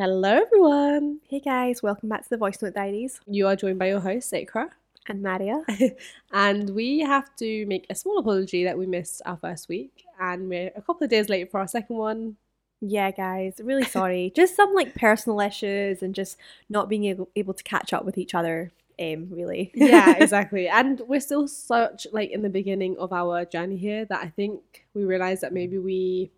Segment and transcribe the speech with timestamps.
[0.00, 1.18] Hello, everyone.
[1.28, 3.20] Hey guys, welcome back to the Voice Note Diaries.
[3.26, 4.70] You are joined by your host, Sakra,
[5.08, 5.64] And Maaria.
[6.32, 10.48] and we have to make a small apology that we missed our first week, and
[10.48, 12.36] we're a couple of days late for our second one.
[12.80, 14.32] Yeah, guys, really sorry.
[14.36, 16.36] just some like personal issues and just
[16.68, 18.70] not being able, able to catch up with each other.
[19.00, 19.72] Um, really.
[19.74, 20.68] Yeah, exactly.
[20.68, 24.86] And we're still such like in the beginning of our journey here that I think
[24.94, 26.30] we realized that maybe we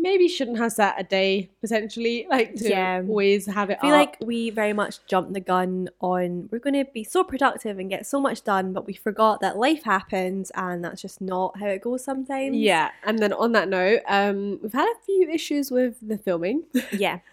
[0.00, 3.02] maybe shouldn't have set a day potentially like to Yeah.
[3.08, 3.96] always have it I feel up.
[3.96, 7.90] like we very much jumped the gun on we're going to be so productive and
[7.90, 11.66] get so much done, but we forgot that life happens and that's just not how
[11.66, 12.56] it goes sometimes.
[12.56, 16.62] yeah and then on that note um we've had a few issues with the filming
[16.92, 17.18] Yeah.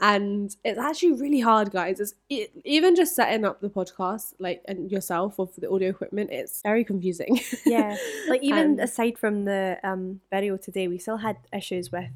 [0.00, 4.60] and it's actually really hard guys it's it, even just setting up the podcast like
[4.66, 7.96] and yourself or for the audio equipment it's very confusing Yeah.
[8.28, 12.10] Like even And- aside from the um video today, we still had issues with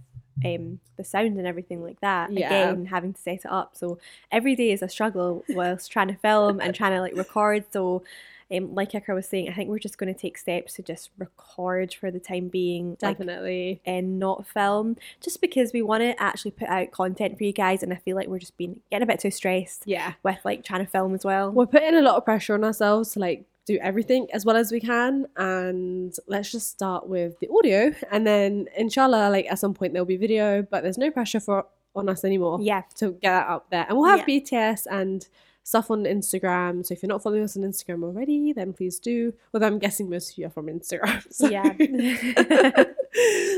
[0.45, 2.33] um the sound and everything like that.
[2.33, 2.47] Yeah.
[2.47, 3.77] Again, having to set it up.
[3.77, 3.99] So
[4.31, 7.65] every day is a struggle whilst trying to film and trying to like record.
[7.73, 8.03] So
[8.51, 11.11] um, like Iqra was saying, I think we're just going to take steps to just
[11.19, 16.21] record for the time being, like, definitely and not film, just because we want to
[16.21, 17.83] actually put out content for you guys.
[17.83, 20.65] And I feel like we're just being getting a bit too stressed yeah with like
[20.65, 21.51] trying to film as well.
[21.51, 24.73] we're putting a lot of pressure on ourselves to like do everything as well as
[24.73, 29.75] we can and let's just start with the audio and then inshallah like at some
[29.75, 32.83] point there'll be video but there's no pressure for on us anymore Yeah.
[32.97, 34.41] to get that up there and we'll have Yeah.
[34.41, 35.27] bts and
[35.65, 39.35] stuff on instagram so if you're not following us on instagram already then please do
[39.53, 41.49] although i'm guessing most of you are from instagram so.
[41.49, 41.63] Yeah.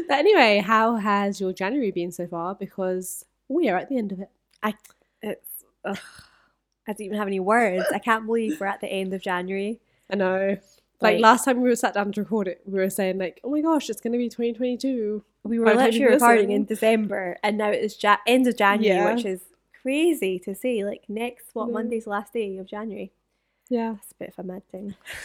[0.08, 4.12] but anyway how has your january been so far because we are at the end
[4.12, 4.30] of it
[4.62, 4.74] I
[5.22, 5.98] It's ugh,
[6.88, 7.84] I don't even have any words.
[7.94, 9.80] I can't believe we're at the end of January.
[10.10, 10.56] I know.
[11.02, 13.40] Like, Like- last time we were sat down to record it, we were saying like,
[13.42, 17.56] "Oh my gosh, it's going to be 2022." We were literally recording in December, and
[17.56, 19.14] now it's ja- end of January, Yeah.
[19.14, 19.42] which is
[19.80, 20.84] crazy to see.
[20.84, 21.74] Like next, what No.
[21.74, 23.12] Monday's the last day of January?
[23.70, 23.94] Yeah.
[24.02, 24.94] it's a bit of a mad thing.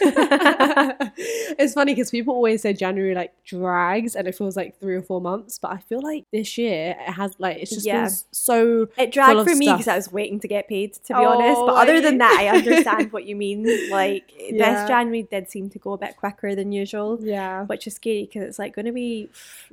[1.58, 5.02] it's funny because people always say January like drags and it feels like three or
[5.02, 8.04] four months, but I feel like this year it has like it's just Yeah.
[8.04, 9.88] been so It dragged for me because.
[9.88, 11.58] I was waiting to get paid, to be honest.
[11.58, 12.58] Oh, But other than that, I oh.
[12.58, 13.66] understand what you mean.
[13.90, 14.80] Like Yeah.
[14.80, 18.26] this January did seem to go a bit quicker than usual, yeah which is scary
[18.26, 19.28] because it's like going to be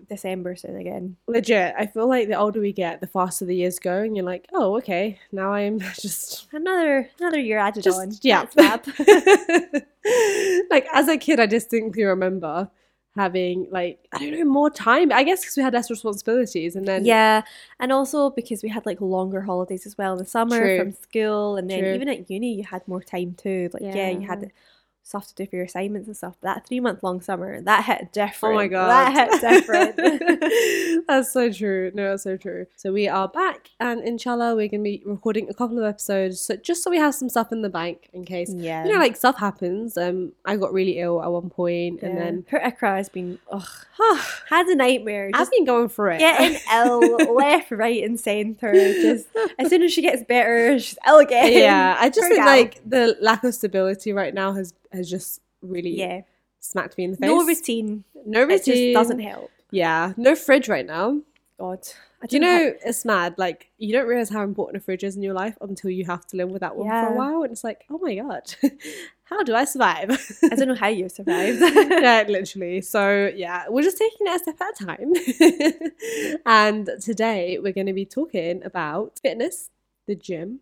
[0.09, 1.15] December soon again.
[1.27, 1.75] legit.
[1.77, 4.47] I feel like the older we get, the faster the years go, and you're like,
[4.53, 8.11] oh okay, now I'm just Another another year added just on.
[8.21, 8.45] yeah.
[10.69, 12.69] Like as a kid, I distinctly remember
[13.15, 15.11] having like I don't know more time.
[15.11, 17.43] I guess because we had less responsibilities, and then yeah,
[17.79, 20.77] and also because we had like longer holidays as well in the summer True.
[20.77, 21.93] from school, and then True.
[21.93, 23.69] even at uni you had more time too.
[23.73, 24.27] Like yeah, you Yeah.
[24.27, 24.51] had
[25.05, 26.35] stuff to do for your assignments and stuff.
[26.41, 28.53] But that three month long summer that hit different.
[28.53, 29.97] Oh my god, that hit different.
[31.07, 31.91] That's so true.
[31.93, 32.65] No, that's so true.
[32.77, 36.55] So we are back, and inshallah, we're gonna be recording a couple of episodes, so
[36.55, 38.51] just so we have some stuff in the bank in case.
[38.53, 39.97] yeah, You know, like stuff happens.
[39.97, 42.19] Um, I got really ill at one point, and Yeah.
[42.23, 43.67] then her Iqra has been ugh,
[44.49, 45.29] had a nightmare.
[45.33, 46.19] I've been going for it.
[46.19, 48.71] getting ill left, right, and centre.
[48.73, 49.27] Just
[49.59, 51.51] as soon as she gets better, she's ill again.
[51.53, 55.41] yeah, I just Poor think like the lack of stability right now has has just
[55.61, 56.21] really yeah,
[56.59, 57.27] smacked me in the face.
[57.29, 58.03] no routine.
[58.25, 58.93] no It routine.
[58.93, 59.51] just doesn't help.
[59.71, 61.21] Yeah, no fridge right now.
[61.59, 61.87] God,
[62.21, 63.35] I Do you know know it's mad?
[63.37, 66.25] Like you don't realize how important a fridge is in your life until you have
[66.27, 68.55] to live without one for a while, and it's like, oh my god,
[69.25, 70.09] how do I survive?
[70.51, 71.59] I don't know how you survived.
[71.61, 72.81] yeah, literally.
[72.81, 75.13] So yeah, we're just taking it a step at a time.
[76.45, 79.69] and today we're going to be talking about fitness,
[80.07, 80.59] the gym,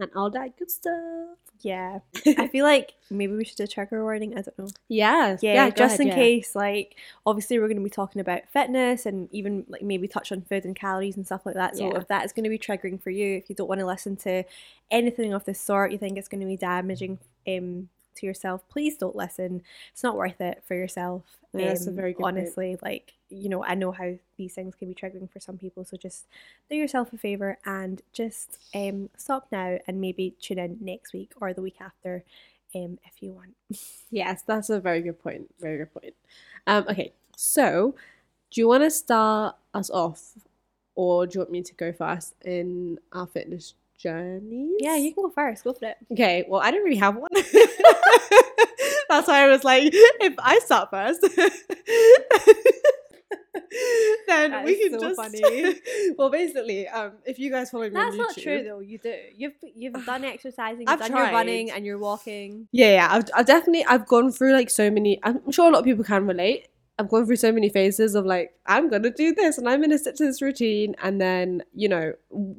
[0.00, 1.36] and all that good stuff.
[1.60, 1.98] yeah,
[2.38, 4.32] I feel like maybe we should do trigger warning.
[4.32, 4.68] I don't know.
[4.88, 6.14] Yeah, Yeah, go just ahead, in yeah.
[6.14, 6.54] case.
[6.54, 6.96] Like,
[7.26, 10.64] obviously, we're going to be talking about fitness and even like maybe touch on food
[10.64, 11.76] and calories and stuff like that.
[11.76, 11.98] So Yeah.
[11.98, 14.16] if that is going to be triggering for you, if you don't want to listen
[14.18, 14.44] to
[14.90, 18.96] anything of this sort, you think it's going to be damaging um to yourself, please
[18.96, 19.62] don't listen.
[19.92, 21.24] It's not worth it for yourself.
[21.52, 22.38] Yeah, that's a um, very good point.
[22.38, 22.76] honestly.
[22.82, 25.84] Like, you know, I know how these things can be triggering for some people.
[25.84, 26.26] So just
[26.68, 31.32] do yourself a favor and just um stop now and maybe tune in next week
[31.40, 32.24] or the week after.
[32.72, 33.56] Um, if you want.
[34.12, 35.52] Yes, that's a very good point.
[35.60, 36.14] Very good point.
[36.66, 37.94] Um, okay, so
[38.50, 40.32] do you want to start us off,
[40.94, 44.76] or do you want me to go first in our fitness journeys?
[44.80, 45.64] Yeah, you can go first.
[45.64, 45.96] Go for it.
[46.12, 47.28] Okay, well, I don't really have one.
[49.08, 51.20] That's why I was like, if I start first,
[54.26, 55.16] then That we can so just.
[55.16, 55.80] funny.
[56.18, 58.80] well, basically, um, if you guys follow me That's not YouTube, true though.
[58.80, 59.14] You do.
[59.36, 60.80] You've you've done exercising.
[60.82, 61.24] You've I've done tried.
[61.26, 62.68] your running and you're walking.
[62.72, 65.18] Yeah, yeah, I've, I've definitely I've gone through like so many.
[65.22, 66.68] I'm sure a lot of people can relate.
[67.00, 69.80] I've gone through so many phases of like, I'm going to do this and I'm
[69.80, 70.94] going to stick to this routine.
[71.02, 72.12] And then, you know,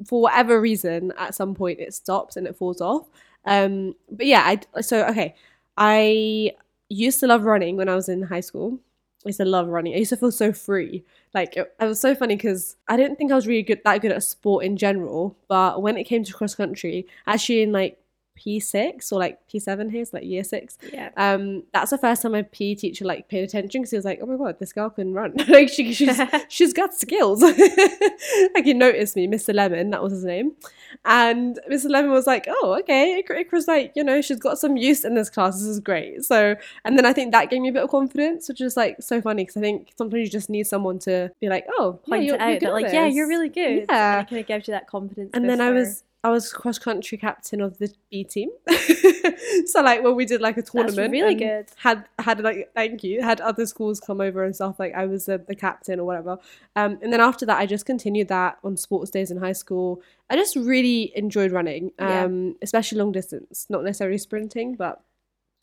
[0.04, 3.08] for whatever reason, at some point it stops and it falls off.
[3.44, 5.36] Um, but yeah, I, so, okay.
[5.76, 6.52] I
[6.88, 8.80] used to love running when I was in high school.
[9.24, 9.94] I used to love running.
[9.94, 11.04] I used to feel so free.
[11.32, 14.02] Like it, it was so funny because I didn't think I was really good that
[14.02, 15.36] good at sport in general.
[15.46, 18.01] But when it came to cross country, actually in like
[18.38, 20.78] P6 or like P7 here, so like year six.
[20.92, 21.10] Yeah.
[21.16, 24.20] Um, that's the first time my PE teacher like paid attention because he was like,
[24.22, 25.34] "Oh my god, this girl can run!
[25.48, 27.42] like she, she's she's got skills."
[28.54, 29.54] like he noticed me, Mr.
[29.54, 30.52] Lemon, that was his name,
[31.04, 31.90] and Mr.
[31.90, 35.14] Lemon was like, "Oh, okay." it, was like, you know, she's got some use in
[35.14, 35.58] this class.
[35.58, 36.24] This is great.
[36.24, 38.96] So, and then I think that gave me a bit of confidence, which is like
[39.00, 42.16] so funny because I think sometimes you just need someone to be like, "Oh, yeah,
[42.16, 43.86] you're, you're out good that at like, yeah, you're really good.
[43.88, 44.18] Yeah.
[44.18, 45.30] And it kind of gives you that confidence.
[45.34, 48.50] and then I was I was cross country captain of the B team.
[49.66, 51.66] so like when we did like a tournament, really good.
[51.76, 54.78] Had had like thank you had other schools come over and stuff.
[54.78, 56.38] Like I was the, the captain or whatever.
[56.76, 60.00] Um, and then after that, I just continued that on sports days in high school.
[60.30, 62.24] I just really enjoyed running, Yeah.
[62.24, 65.02] um, especially long distance, not necessarily sprinting, but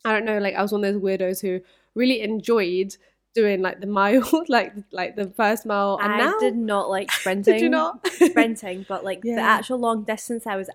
[0.04, 0.38] I don't know.
[0.38, 1.60] Like I was one of those weirdos who
[1.94, 2.96] really enjoyed
[3.34, 5.98] doing like the mile, like like the first mile.
[6.00, 7.54] And I now, did not like sprinting.
[7.54, 8.06] did you not?
[8.12, 10.68] sprinting, but like the actual long distance, I was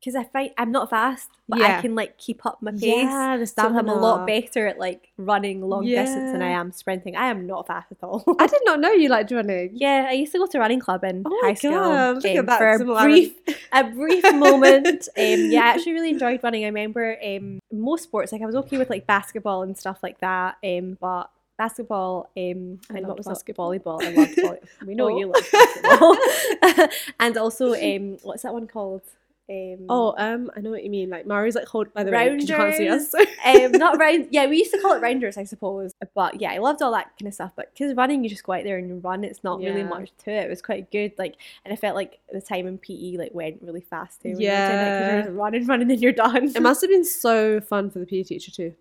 [0.00, 1.78] because I find I'm not fast, but Yeah.
[1.78, 2.82] I can like keep up my pace.
[2.82, 6.70] Yeah, the So I'm a lot better at like running long distance than I am
[6.70, 7.16] sprinting.
[7.16, 8.24] I am not fast at all.
[8.38, 9.70] I did not know you liked running.
[9.74, 12.70] yeah, I used to go to running club in Oh high school God, um, for
[12.74, 13.34] a brief,
[13.72, 15.08] a brief moment.
[15.18, 16.62] Um, yeah, I actually really enjoyed running.
[16.64, 20.20] I remember um, most sports, like I was okay with like basketball and stuff like
[20.20, 23.70] that, um, but basketball um, I and what was basketball.
[23.72, 24.02] volleyball.
[24.02, 24.68] I loved volleyball.
[24.86, 25.18] We know Oh.
[25.18, 26.16] you love basketball,
[27.20, 29.02] and also um, what's that one called?
[29.50, 31.08] Um, Oh, um, I know what you mean.
[31.08, 33.14] Like Mari's like hold by the way, you can't see us.
[33.46, 34.28] um, not round.
[34.30, 35.92] Yeah, we used to call it rounders, I suppose.
[36.14, 37.52] But yeah, I loved all that kind of stuff.
[37.56, 39.24] But because running, you just go out there and you run.
[39.24, 40.44] It's not really much to it.
[40.44, 41.12] It was quite good.
[41.16, 44.28] Like, and I felt like the time in PE like went really fast too.
[44.28, 46.48] you were doing it, you're just running, running, and you're done.
[46.54, 48.74] it must have been so fun for the PE teacher too,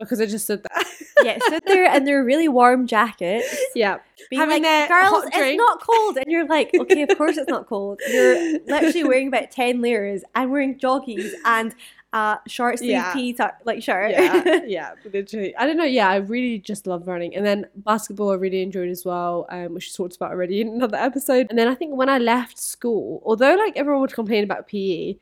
[0.00, 0.82] because I just stood there.
[1.22, 3.98] yeah, stood there in their really warm jackets, yeah,
[4.30, 7.48] being Having like, their "Girls, it's not cold," and you're like, "Okay, of course it's
[7.48, 10.22] not cold." You're literally wearing about ten layers.
[10.34, 11.74] I'm wearing joggies and
[12.12, 13.12] a short sleeve Yeah.
[13.12, 14.10] tee tu- like shirt.
[14.10, 14.92] yeah, yeah.
[15.12, 15.84] Literally, I don't know.
[15.84, 19.74] Yeah, I really just love running, and then basketball I really enjoyed as well, um,
[19.74, 21.46] which we talked about already in another episode.
[21.50, 25.16] And then I think when I left school, although like everyone would complain about PE,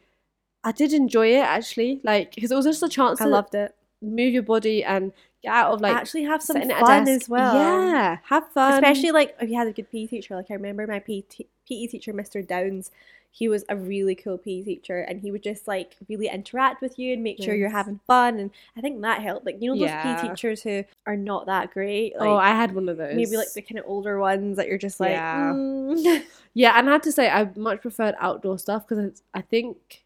[0.64, 3.54] I did enjoy it actually, like because it was just a chance I to loved
[3.54, 3.74] it.
[4.00, 5.12] Move your body and
[5.42, 7.54] get out of like actually have some fun as well.
[7.54, 8.74] Yeah, have fun.
[8.74, 10.36] Especially like if you had a good PE teacher.
[10.36, 11.22] Like I remember my PE,
[11.68, 12.46] PE teacher, Mr.
[12.46, 12.90] Downs.
[13.30, 16.98] He was a really cool PE teacher, and he would just like really interact with
[16.98, 18.38] you and make sure you're having fun.
[18.38, 19.44] And I think that helped.
[19.44, 20.16] Like you know those Yeah.
[20.22, 22.16] PE teachers who are not that great.
[22.18, 23.14] Like oh, I had one of those.
[23.14, 25.10] maybe like the kind of older ones that you're just like.
[25.10, 25.52] Yeah.
[25.52, 26.24] "Mm."
[26.54, 30.02] Yeah, and I had to say I much preferred outdoor stuff because I think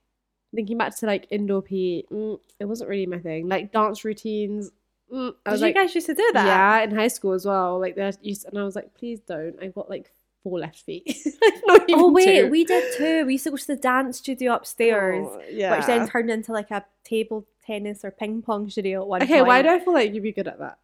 [0.54, 3.49] thinking back to like indoor PE, mm, it wasn't really my thing.
[3.49, 4.70] Like dance routines,
[5.12, 6.46] mm, I Did was you like, guys used to do that?
[6.46, 7.78] yeah, in high school as well.
[7.81, 9.56] Like they used, and I was like, please don't.
[9.62, 10.10] I've got like
[10.43, 11.06] four left feet.
[11.66, 12.49] not even Oh wait, two.
[12.50, 13.25] we did too.
[13.26, 15.76] We used to go to the dance studio upstairs, Oh, yeah.
[15.76, 19.34] which then turned into like a table tennis or ping pong studio at one okay,
[19.37, 19.46] point.
[19.46, 20.78] why do I feel like you'd be good at that?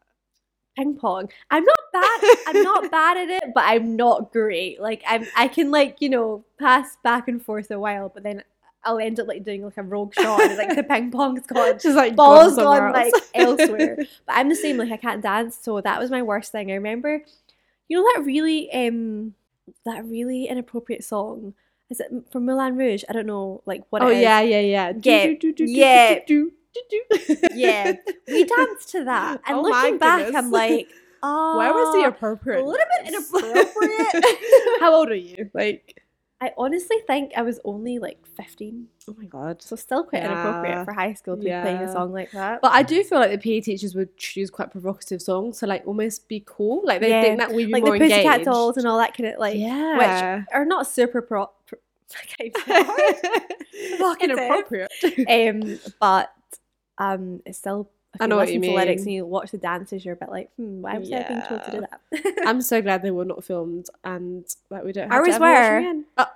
[0.76, 1.28] ping pong.
[1.50, 2.36] I'm not bad.
[2.46, 4.80] I'm not bad at it, but I'm not great.
[4.80, 8.44] Like I'm, I can like you know pass back and forth a while, but then
[8.84, 11.78] I'll end up like doing like a rogue shot, and like the ping pong's gone,
[11.78, 13.96] Just like balls gone gone like elsewhere.
[14.26, 14.76] But I'm the same.
[14.76, 16.70] Like I can't dance, so that was my worst thing.
[16.70, 17.24] I remember,
[17.88, 19.34] you know that really um
[19.84, 21.54] that really inappropriate song.
[21.90, 23.02] Is it from Moulin Rouge?
[23.08, 24.02] I don't know, like what.
[24.02, 24.22] oh it is.
[24.22, 24.92] yeah, yeah, yeah.
[25.02, 26.18] Yeah, do, do, do, do, yeah.
[26.26, 27.06] do, do, do,
[27.36, 27.36] do.
[27.54, 27.94] Yeah,
[28.26, 30.36] we danced to that, and Oh looking back, goodness.
[30.36, 30.88] I'm like,
[31.22, 32.62] oh, Where was the appropriate?
[32.62, 34.24] a little bit inappropriate.
[34.80, 35.50] How old are you?
[35.54, 36.02] Like,
[36.40, 39.60] I honestly think I was only like 15, oh my god.
[39.60, 40.30] so still quite Yeah.
[40.32, 42.60] inappropriate for high school to be playing a song like that.
[42.62, 45.82] But I do feel like the PE teachers would choose quite provocative songs to like
[45.84, 46.82] almost be cool.
[46.84, 47.22] Like they Yeah.
[47.22, 48.44] think that we'd be like the more Pussycat engaged.
[48.44, 49.96] Dolls and all that kind of like, yeah.
[50.38, 51.50] which are not super pro.
[51.66, 51.78] pro
[52.14, 52.50] I
[54.12, 54.90] can't Inappropriate.
[55.28, 56.32] um, but
[56.98, 57.90] um, it's still.
[58.20, 59.08] I know what you to lyrics mean.
[59.08, 61.64] and you watch the dances, you're a bit like, hmm, why was I being told
[61.64, 62.34] to do that?
[62.46, 65.44] I'm so glad they were not filmed and that we don't have Ours to ever
[65.84, 66.02] were.
[66.18, 66.26] Oh,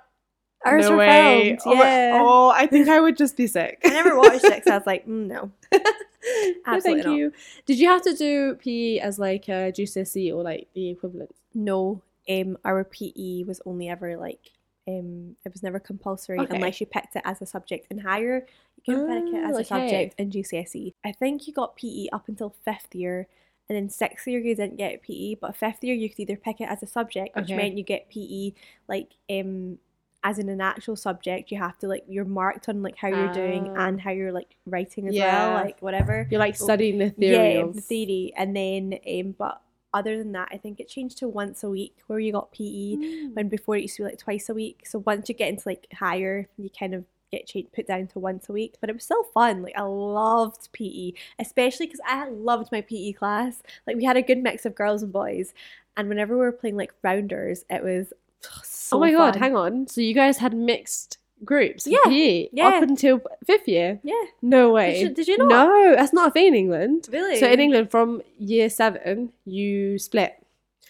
[0.65, 1.57] Ours no were way.
[1.57, 2.19] filmed, Oh, yeah.
[2.21, 3.79] Oh, I think I would just be sick.
[3.83, 5.51] I never watched it because I was like, mm, no.
[5.73, 5.79] no,
[6.65, 7.17] Absolutely thank not.
[7.17, 7.33] you.
[7.65, 11.35] Did you have to do PE as like a GCSE or like the equivalent?
[11.53, 14.51] No, um, our PE was only ever like,
[14.87, 16.55] um, it was never compulsory Okay.
[16.55, 18.45] unless you picked it as a subject in higher.
[18.85, 20.93] You can pick it as a subject in GCSE.
[21.05, 23.27] I think you got PE up until fifth year,
[23.69, 26.59] And then sixth year you didn't get PE, but fifth year you could either pick
[26.59, 27.55] it as a subject, which Okay.
[27.55, 28.51] meant you get PE
[28.89, 29.79] like um
[30.25, 31.49] as in an actual subject.
[31.51, 33.87] You have to like you're marked on like how you're doing Ah.
[33.87, 35.45] and how you're like writing as Yeah.
[35.45, 36.27] well, like whatever.
[36.29, 39.61] You're like studying the theory yeah, the theory, and then um, but
[39.93, 42.95] other than that, I think it changed to once a week where you got PE.
[42.95, 43.35] Mm.
[43.35, 44.83] When before it used to be like twice a week.
[44.85, 48.19] So once you get into like higher, you kind of get changed, put down to
[48.19, 48.75] once a week.
[48.79, 49.61] But it was still fun.
[49.61, 53.61] Like I loved PE, especially because I loved my PE class.
[53.87, 55.53] Like we had a good mix of girls and boys,
[55.97, 58.13] and whenever we were playing like rounders, it was
[58.63, 59.87] so oh my god, hang on.
[59.87, 61.85] So you guys had mixed groups?
[61.87, 62.67] Yeah, PE yeah.
[62.69, 63.99] Up until fifth year?
[64.03, 65.01] Yeah, No way.
[65.01, 65.49] you- did you not?
[65.49, 67.09] No, that's not a thing in England.
[67.11, 67.37] really.
[67.39, 70.33] So in England, from year seven, you split.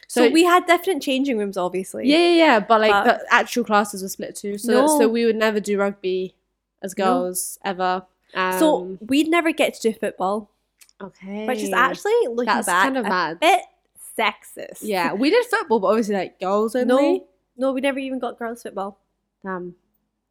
[0.08, 2.08] so, we had different changing rooms, obviously.
[2.08, 2.60] Yeah, yeah, yeah.
[2.60, 4.58] But like But- the actual classes were split too.
[4.58, 4.88] So No.
[5.00, 6.36] so we would never do rugby
[6.84, 7.06] as No.
[7.06, 8.04] girls ever.
[8.36, 10.50] Um, So we'd never get to do football,
[11.02, 13.40] okay, which is actually looking that's back kind of a mad.
[13.40, 13.62] bit
[14.18, 14.80] sexist.
[14.82, 16.86] Yeah, we did football, but obviously like girls only.
[16.88, 17.26] No,
[17.58, 18.98] no, we never even got girls football.
[19.44, 19.76] Damn.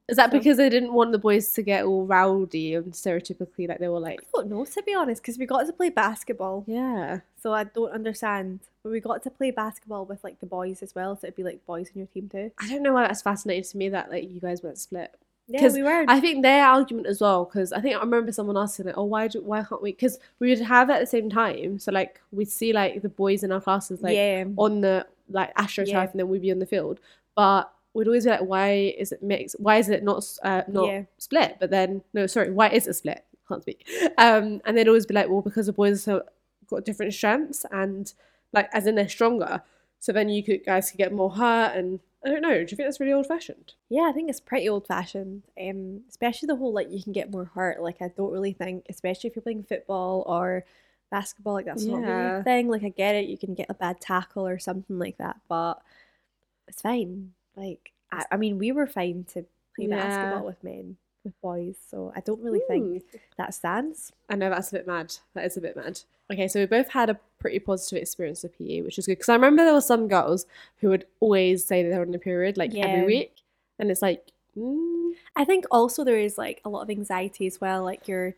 [0.08, 3.68] Is that So- because they didn't want the boys to get all rowdy and stereotypically
[3.68, 5.90] like they were like, I don't know to be honest, because we got to play
[5.90, 8.60] basketball, yeah, so I don't understand.
[8.82, 11.44] But we got to play basketball with like the boys as well, so it'd be
[11.44, 12.50] like boys in your team too.
[12.58, 15.14] I don't know why that's fascinating to me that like you guys weren't split.
[15.48, 16.04] Yeah, we were.
[16.08, 19.04] I think their argument as well, because I think I remember someone asking it, "Oh,
[19.04, 21.78] why do why can't we?" Because we would have at the same time.
[21.78, 25.54] So like we'd see like the boys in our classes like yeah, on the like
[25.56, 26.02] astroturf, Yeah.
[26.10, 26.98] and then we'd be on the field.
[27.36, 29.56] But we'd always be like, "Why is it mixed?
[29.58, 31.02] Why is it not uh, not Yeah.
[31.18, 33.24] split?" But then no, sorry, why is it split?
[33.48, 33.86] Can't speak.
[34.18, 36.22] Um, and they'd always be like, "Well, because the boys have
[36.68, 38.12] got different strengths and
[38.52, 39.62] like as in they're stronger,
[39.98, 42.54] so then you could guys could get more hurt." And I don't know.
[42.54, 43.72] Do you think that's really old fashioned?
[43.88, 44.02] yeah.
[44.08, 45.42] I think it's pretty old fashioned.
[45.60, 47.82] Um, especially the whole like you can get more hurt.
[47.82, 50.64] Like I don't really think, especially if you're playing football or
[51.10, 52.68] basketball, like that's not really a thing.
[52.68, 55.82] Like I get it, you can get a bad tackle or something like that, but
[56.68, 57.32] it's fine.
[57.56, 59.44] Like I, I mean, we were fine to
[59.76, 59.96] play Yeah.
[59.96, 63.16] basketball with men, with boys, so I don't really think Hmm.
[63.38, 64.12] that stands.
[64.28, 65.16] I know that's a bit mad.
[65.34, 66.00] That is a bit mad.
[66.30, 69.28] Okay, so we both had a pretty positive experience with PE, which is good because
[69.28, 70.46] I remember there were some girls
[70.78, 72.86] who would always say that they were on a period like Yeah.
[72.86, 73.42] every week,
[73.78, 77.60] and it's like, mm, I think also there is like a lot of anxiety as
[77.60, 77.82] well.
[77.84, 78.34] Like you're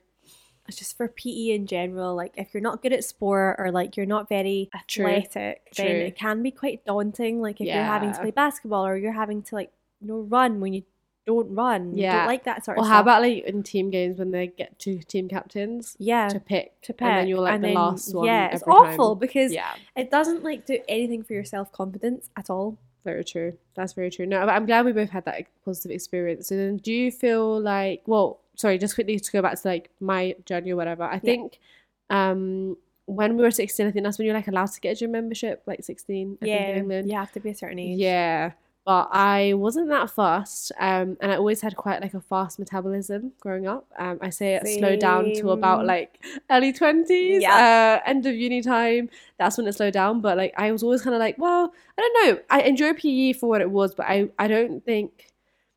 [0.66, 2.14] it's just for PE in general.
[2.14, 5.06] Like if you're not good at sport or like you're not very True.
[5.06, 5.94] athletic, then True.
[5.96, 7.40] it can be quite daunting.
[7.40, 10.60] Like if you're having to play basketball or you're having to like you know run
[10.60, 10.82] when you
[11.26, 11.94] don't run.
[11.96, 12.18] You Yeah.
[12.18, 14.46] don't like that sort or of Well, how about like in team games when they
[14.48, 17.68] get two team captains yeah to pick, to pick and then you're like and the
[17.68, 18.26] then- last one.
[18.26, 19.20] Yeah, it's awful time.
[19.20, 22.76] because Yeah, it doesn't like do anything for your self confidence at all.
[23.04, 23.52] very true.
[23.74, 24.24] That's very true.
[24.26, 26.48] No, I'm glad we both had that positive experience.
[26.48, 28.02] So then, do you feel like?
[28.06, 31.04] Well, sorry, just quickly to go back to like my journey or whatever.
[31.04, 31.58] I think,
[32.10, 34.94] um, when we were 16, I think that's when you're like allowed to get a
[35.00, 36.38] gym membership, like 16.
[36.40, 37.08] I think, Yeah, England.
[37.10, 37.98] you have to be a certain age.
[37.98, 38.52] Yeah,
[38.86, 43.32] but I wasn't that fast, um, and I always had quite like a fast metabolism
[43.40, 43.86] growing up.
[43.98, 48.00] Um, I say it slowed down to about like early twenties, Yeah.
[48.04, 49.10] uh, end of uni time.
[49.38, 50.20] That's when it slowed down.
[50.22, 52.42] But like I was always kind of like, well, I don't know.
[52.50, 55.30] I enjoy PE for what it was, but I I don't think.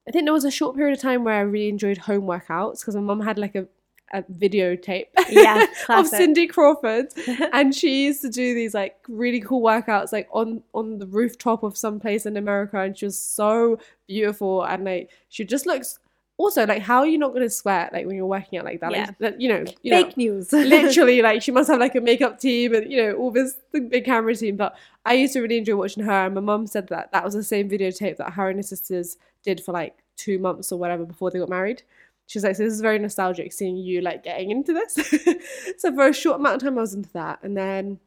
[0.08, 2.80] I think there was a short period of time where I really enjoyed home workouts
[2.80, 3.68] because my mum had like a,
[4.14, 6.08] a videotape Yeah, of.
[6.08, 7.08] Cindy Crawford
[7.54, 11.62] and she used to do these like really cool workouts like on on the rooftop
[11.64, 16.00] of some place in America and she was so beautiful and like she just looks
[16.38, 18.92] also like how are you not gonna sweat like when you're working out like that
[18.92, 19.10] Yeah.
[19.20, 20.54] like you know you know Fake news.
[20.54, 24.06] literally like she must have like a makeup team and you know all this big
[24.06, 27.12] camera team but I used to really enjoy watching her and my mum said that
[27.12, 30.72] that was the same videotape that her and her sisters did for like two months
[30.72, 31.82] or whatever before they got married
[32.26, 34.94] she's like so this is very nostalgic seeing you like getting into this
[35.78, 38.00] so for a short amount of time I was into that and then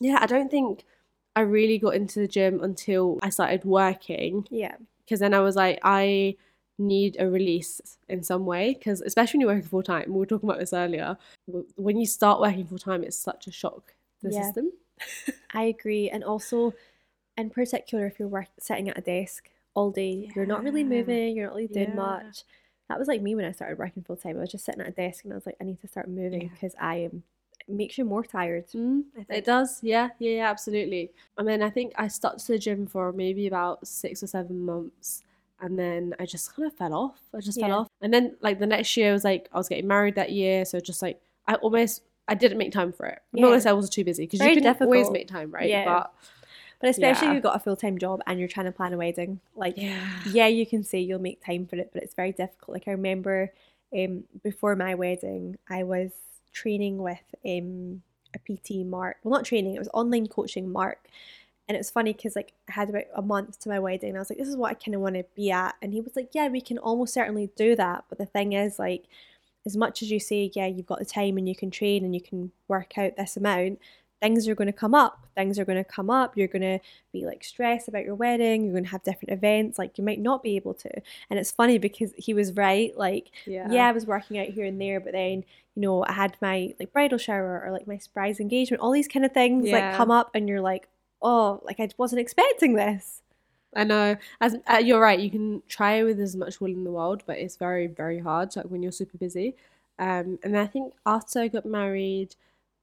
[0.00, 0.84] yeah I don't think
[1.34, 4.74] I really got into the gym until I started working yeah.
[5.04, 6.36] because then I was like, I
[6.78, 8.74] need a release in some way.
[8.74, 11.16] Because especially when you're working full time, we were talking about this earlier.
[11.76, 14.42] When you start working full time, it's such a shock the Yeah.
[14.42, 14.72] system.
[15.54, 16.10] I agree.
[16.10, 16.74] And also,
[17.38, 21.36] in particular, if you're work- sitting at a desk all day, you're not really moving,
[21.36, 21.94] you're not really doing Yeah.
[21.94, 22.44] much.
[22.88, 24.36] That was like me when I started working full time.
[24.36, 26.08] I was just sitting at a desk and I was like, I need to start
[26.08, 26.48] moving Yeah.
[26.48, 27.22] because I am.
[27.66, 28.66] It makes you more tired.
[28.68, 31.12] Mm, it does, yeah, yeah, yeah, absolutely.
[31.38, 34.64] I mean, I think I stuck to the gym for maybe about six or seven
[34.66, 35.22] months,
[35.60, 37.20] and then I just kind of fell off.
[37.32, 37.88] I just fell off.
[38.00, 40.80] And then like the next year was like I was getting married that year, so
[40.80, 43.20] just like I almost I didn't make time for it.
[43.32, 43.70] I'm not Yeah.
[43.70, 45.68] I was too busy because you can always make time, right?
[45.68, 45.84] Yeah.
[45.84, 46.14] But
[46.82, 47.30] But especially Yeah.
[47.30, 49.78] if you've got a full time job and you're trying to plan a wedding, like
[49.78, 52.74] yeah, yeah, you can say you'll make time for it, but it's very difficult.
[52.74, 53.54] Like I remember
[53.96, 56.10] um before my wedding, I was
[56.52, 58.02] training with um
[58.34, 59.16] a PT Mark.
[59.22, 59.74] Well, not training.
[59.74, 61.06] It was online coaching Mark.
[61.68, 64.18] And it was funny because like I had about a month to my wedding, and
[64.18, 66.00] I was like, "This is what I kind of want to be at." And he
[66.00, 69.04] was like, "Yeah, we can almost certainly do that." But the thing is, like,
[69.64, 72.14] as much as you say, "Yeah, you've got the time and you can train and
[72.14, 73.78] you can work out this amount,"
[74.22, 75.26] things are going to come up.
[75.34, 76.36] Things are going to come up.
[76.36, 76.78] You're going to
[77.12, 78.62] be like stressed about your wedding.
[78.64, 79.78] You're going to have different events.
[79.78, 80.90] Like you might not be able to.
[81.28, 82.96] And it's funny because he was right.
[82.96, 86.12] Like, yeah, yeah I was working out here and there, but then you know I
[86.12, 88.80] had my like bridal shower or like my surprise engagement.
[88.80, 89.88] All these kind of things yeah.
[89.88, 90.88] like come up, and you're like,
[91.20, 93.22] oh, like I wasn't expecting this.
[93.74, 94.16] I know.
[94.40, 97.38] As uh, you're right, you can try with as much will in the world, but
[97.38, 98.54] it's very, very hard.
[98.54, 99.56] Like when you're super busy.
[99.98, 102.34] Um, and I think after I got married,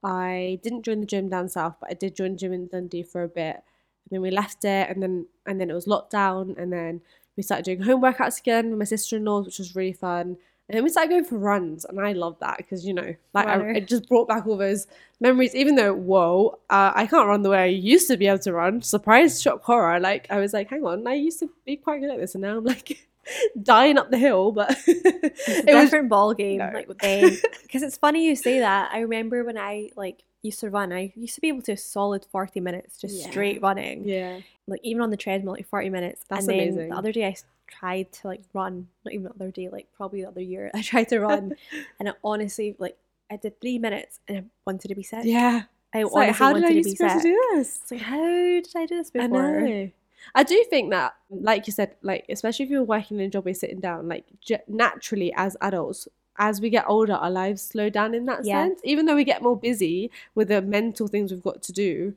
[0.04, 3.04] I didn't join the gym down south, but I did join the gym in Dundee
[3.04, 3.56] for a bit.
[3.56, 7.02] And then we left it, and then and then it was lockdown, and then
[7.36, 10.38] we started doing home workouts again with my sister in law, which was really fun.
[10.70, 13.48] And then we started going for runs, and I love that because you know, like
[13.48, 14.88] I, it just brought back all those
[15.20, 15.56] memories.
[15.56, 18.54] Even though, whoa, uh, I can't run the way I used to be able to
[18.54, 18.82] run.
[18.84, 20.00] Surprise, shock, horror!
[20.00, 22.44] Like I was like, hang on, I used to be quite good at this, and
[22.44, 23.09] now I'm like
[23.62, 24.52] dying up the hill.
[24.52, 26.72] But it's a it different was, ball game, no.
[26.74, 27.38] like then.
[27.62, 28.90] Because it's funny you say that.
[28.92, 30.92] I remember when I like used to run.
[30.92, 33.30] I used to be able to solid forty minutes just yeah.
[33.30, 34.08] straight running.
[34.08, 36.26] Yeah, like even on the treadmill, like forty minutes.
[36.30, 36.78] That's and amazing.
[36.78, 37.36] then the other day I
[37.70, 40.82] tried to like run, not even the other day, like probably the other year, I
[40.82, 41.54] tried to run
[42.00, 42.98] and I honestly like
[43.32, 45.22] I did three minutes and I wanted to be sick.
[45.24, 45.64] Yeah.
[45.94, 47.80] I it's honestly like, how did I used to be to do this?
[47.82, 49.58] It's like how did I do this before?
[49.58, 49.92] I know.
[50.36, 53.46] I do think that, like you said, like especially if you're working in a job
[53.46, 56.08] where you're sitting down, like j- naturally as adults,
[56.38, 58.64] as we get older, our lives slow down in that yeah.
[58.64, 58.82] sense.
[58.84, 62.16] Even though we get more busy with the mental things we've got to do,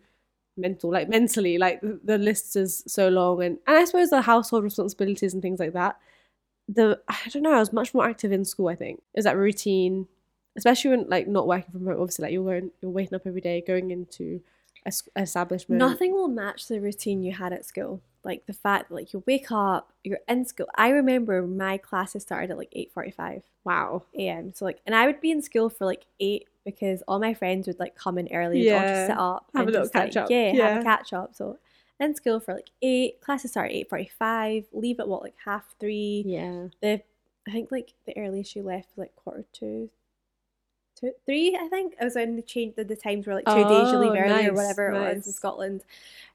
[0.57, 4.21] mental like mentally like the, the list is so long and and i suppose the
[4.21, 5.99] household responsibilities and things like that
[6.69, 9.37] the i don't know i was much more active in school i think is that
[9.37, 10.07] routine
[10.57, 13.41] especially when like not working from home obviously like you're going you're waking up every
[13.41, 14.41] day going into
[15.17, 19.13] establishment nothing will match the routine you had at school like the fact that like
[19.13, 24.03] you wake up you're in school i remember my classes started at like 8.45 wow
[24.19, 27.35] am so like and i would be in school for like 8 because all my
[27.35, 28.83] friends would like come in early yeah.
[28.83, 30.31] to sit up have and a little just, catch like, up.
[30.31, 31.35] Yeah, yeah, have a catch up.
[31.35, 31.59] So
[32.01, 34.67] in school for like eight classes start at eight forty five.
[34.73, 36.25] Leave at what like half three.
[36.27, 36.69] Yeah.
[36.81, 37.03] The
[37.47, 39.91] I think like the earliest you left was like quarter two,
[41.03, 41.59] two, three.
[41.61, 43.93] I think it was when they changed the, the times were like two oh, days
[43.93, 45.17] you leave early nice, or whatever it nice.
[45.17, 45.85] was in Scotland.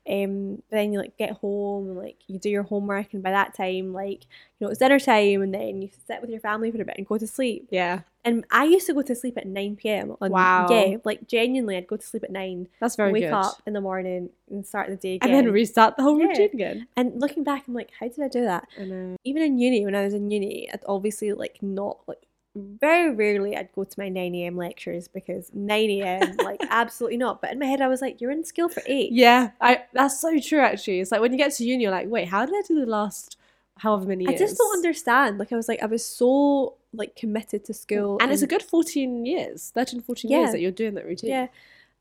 [0.09, 3.53] Um, then you like get home and like you do your homework, and by that
[3.53, 6.81] time, like you know it's dinner time, and then you sit with your family for
[6.81, 7.67] a bit and go to sleep.
[7.71, 8.01] Yeah.
[8.23, 10.15] And I used to go to sleep at nine p.m.
[10.21, 10.67] On, wow.
[10.69, 12.67] Yeah, like genuinely, I'd go to sleep at nine.
[12.79, 13.33] That's very wake good.
[13.33, 16.27] up in the morning and start the day again, and then restart the whole yeah.
[16.27, 16.87] routine again.
[16.95, 18.67] And looking back, I'm like, how did I do that?
[18.77, 19.17] I.
[19.25, 22.26] Even in uni, when I was in uni, I'd obviously like not like
[22.57, 24.57] very rarely I'd go to my 9 a.m.
[24.57, 26.37] lectures because 9 a.m.
[26.37, 27.41] like absolutely not.
[27.41, 29.11] But in my head, I was like, you're in school for eight.
[29.11, 30.59] Yeah, I that's so true.
[30.59, 32.79] Actually, it's like when you get to uni, you're like, wait, how did I do
[32.79, 33.37] the last
[33.77, 34.35] however many years?
[34.41, 35.37] I just don't understand.
[35.37, 38.47] Like I was like, I was so like committed to school, and, and it's a
[38.47, 40.39] good 14 years, 13, 14 yeah.
[40.39, 41.29] years that you're doing that routine.
[41.29, 41.47] Yeah.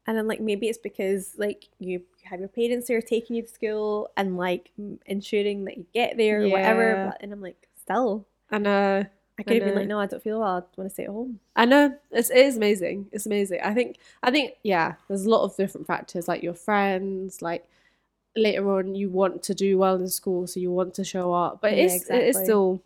[0.07, 3.49] And then like maybe it's because like you have your parents there taking you to
[3.49, 4.71] school and like
[5.07, 6.53] ensuring that you get there or yeah.
[6.53, 7.07] whatever.
[7.11, 8.27] But, and I'm like, still.
[8.51, 9.05] And uh
[9.38, 10.49] I could have been like, no, I don't feel well.
[10.49, 11.40] I want to stay at home.
[11.55, 13.09] I know it's, it is amazing.
[13.12, 13.61] It's amazing.
[13.62, 14.94] I think I think yeah.
[15.09, 17.68] There's a lot of different factors like your friends, like
[18.35, 21.61] later on you want to do well in school, so you want to show up.
[21.61, 22.27] But yeah, it's exactly.
[22.27, 22.83] it is still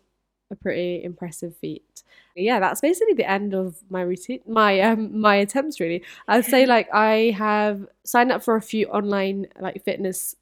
[0.49, 2.03] a pretty impressive feat.
[2.35, 5.79] Yeah, that's basically the end of my routine, my um my attempts.
[5.79, 10.35] Really, I'd say like I have signed up for a few online like fitness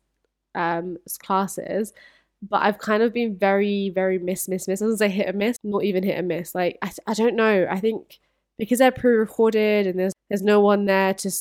[0.56, 1.94] um classes
[2.42, 4.82] but I've kind of been very, very miss, miss, miss.
[4.82, 6.56] I was say hit and miss, not even hit and miss.
[6.56, 7.68] Like I, I don't know.
[7.70, 8.20] I think
[8.58, 11.32] because they're pre-recorded and there's there's no one there to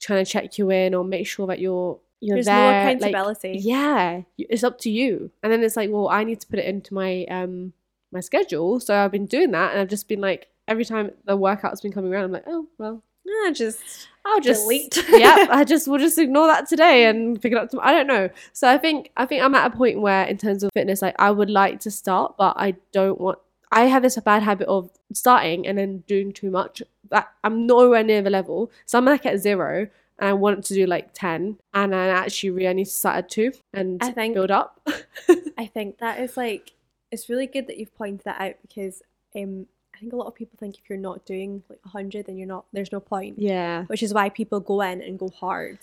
[0.00, 2.84] trying to check you in or make sure that you're you're there's there.
[2.84, 3.54] no accountability.
[3.54, 5.30] Like, yeah, it's up to you.
[5.42, 7.72] And then it's like, well, I need to put it into my um
[8.12, 8.80] my schedule.
[8.80, 11.92] So I've been doing that, and I've just been like, every time the workout's been
[11.92, 15.04] coming around, I'm like, oh well, I just I'll just delete.
[15.08, 17.70] yeah, I just will just ignore that today and pick it up.
[17.70, 17.88] Tomorrow.
[17.88, 18.28] I don't know.
[18.52, 21.16] So I think I think I'm at a point where, in terms of fitness, like
[21.18, 23.38] I would like to start, but I don't want.
[23.72, 26.82] I have this bad habit of starting and then doing too much.
[27.10, 28.70] That I'm nowhere near the level.
[28.86, 32.50] So I'm like at zero, and I want to do like ten, and I actually
[32.50, 34.80] really need to start at two and I think, build up.
[35.58, 36.72] I think that is like
[37.10, 39.02] it's really good that you've pointed that out because
[39.34, 39.66] um
[40.00, 42.64] think a lot of people think if you're not doing like 100 then you're not
[42.72, 43.38] there's no point.
[43.38, 43.84] Yeah.
[43.84, 45.78] Which is why people go in and go hard.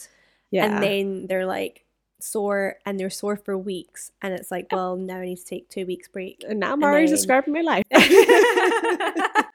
[0.52, 0.66] Yeah.
[0.66, 1.86] And then they're like
[2.20, 5.70] sore and they're sore for weeks and it's like, well, now I need to take
[5.70, 6.44] 2 weeks break.
[6.48, 7.16] And now I'm already then...
[7.16, 7.84] describing my life.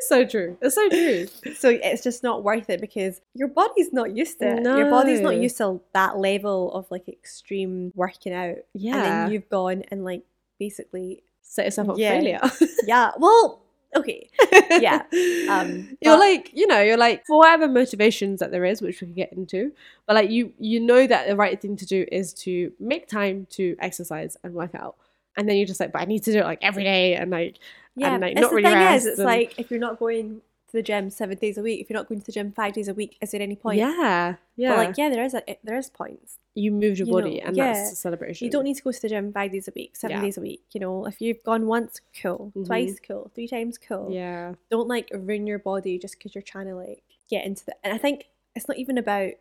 [0.00, 0.56] so true.
[0.60, 1.26] It's so true.
[1.54, 4.62] so it's just not worth it because your body's not used to it.
[4.62, 4.76] no.
[4.76, 8.56] Your body's not used to that level of like extreme working out.
[8.56, 9.02] And Yeah.
[9.02, 10.22] then you've gone and like
[10.58, 12.40] basically Set yourself up for failure.
[12.86, 13.12] Yeah.
[13.18, 13.62] Well,
[13.96, 14.28] okay.
[14.70, 15.02] Yeah.
[15.48, 19.06] Um, you're like, you know, you're like for whatever motivations that there is, which we
[19.06, 19.72] can get into,
[20.06, 23.46] but like you, you know that the right thing to do is to make time
[23.50, 24.96] to exercise and work out,
[25.36, 27.30] and then you're just like, but I need to do it like every day, and
[27.30, 27.58] like,
[27.94, 28.12] Yeah.
[28.14, 29.06] and like not the really thing rest.
[29.06, 31.80] is, it's and- like if you're not going to the gym seven days a week,
[31.80, 33.78] if you're not going to the gym five days a week, is there any point?
[33.78, 36.38] yeah, yeah, But like, yeah, there is a, there is points.
[36.56, 37.72] You moved your you body, know, and yeah.
[37.72, 38.44] that's a celebration.
[38.46, 40.22] You don't need to go to the gym five days a week, seven Yeah.
[40.22, 40.62] days a week.
[40.72, 42.50] You know, if you've gone once, cool.
[42.56, 42.66] Mhm.
[42.66, 43.30] Twice, cool.
[43.34, 44.10] Three times, cool.
[44.10, 47.76] yeah, Don't like ruin your body just because you're trying to like get into the.
[47.84, 49.32] And I think it's not even about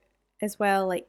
[0.41, 1.07] as well like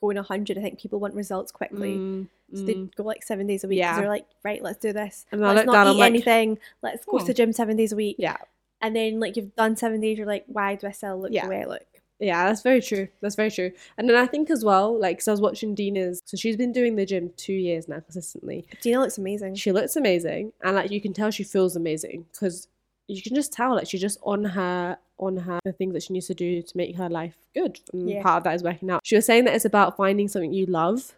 [0.00, 0.56] going a hundred.
[0.58, 1.96] I think people want results quickly.
[1.96, 2.94] Mm, So they mm.
[2.94, 3.78] go like seven days a week.
[3.78, 3.98] Yeah.
[4.00, 5.26] They're like, right, let's do this.
[5.30, 6.58] And let's not down, eat like, anything.
[6.82, 7.26] Let's go to Oh.
[7.26, 8.16] the gym seven days a week.
[8.18, 8.36] yeah,
[8.80, 11.44] And then like you've done seven days, you're like, why do I still look Yeah.
[11.44, 11.86] the way I look?
[12.20, 13.08] Yeah, that's very true.
[13.20, 13.72] That's very true.
[13.98, 16.72] And then I think as well, like, because I was watching Dina's, so she's been
[16.72, 18.66] doing the gym two years now consistently.
[18.80, 19.56] Dina looks amazing.
[19.56, 22.68] She looks amazing, and like you can tell she feels amazing because
[23.08, 26.12] you can just tell like she's just on her on her the things that she
[26.12, 27.78] needs to do to make her life good.
[27.92, 28.22] And Yeah.
[28.22, 29.00] part of that is working out.
[29.04, 31.14] She was saying that it's about finding something you love.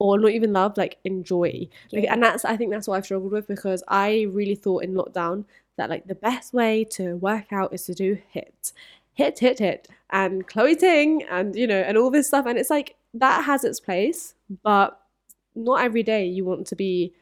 [0.00, 3.30] Or not even love, like enjoy, Like, and that's I think that's what I've struggled
[3.30, 5.44] with because I really thought in lockdown
[5.76, 8.72] that like the best way to work out is to do HIIT,
[9.18, 12.46] HIIT, HIIT, HIIT, and Chloe Ting, and you know, and all this stuff.
[12.46, 15.00] And it's like that has its place, but
[15.54, 17.14] not every day you want to be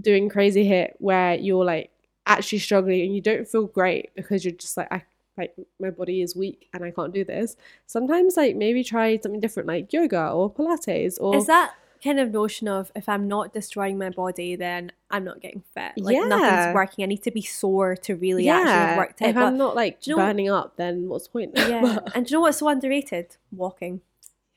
[0.00, 1.90] doing crazy HIIT where you're like
[2.26, 5.02] actually struggling and you don't feel great because you're just like I
[5.36, 7.56] like my body is weak and I can't do this.
[7.86, 11.74] Sometimes like maybe try something different like yoga or Pilates or Is that
[12.04, 15.92] kind of notion of if I'm not destroying my body, then I'm not getting fit?
[15.96, 16.26] Like Yeah.
[16.26, 17.02] nothing's working.
[17.02, 19.14] I need to be sore to really actually work.
[19.20, 21.52] If I'm not like you know- burning up, then what's the point?
[21.56, 21.98] yeah.
[22.14, 23.36] And do you know what's so underrated?
[23.50, 24.02] Walking.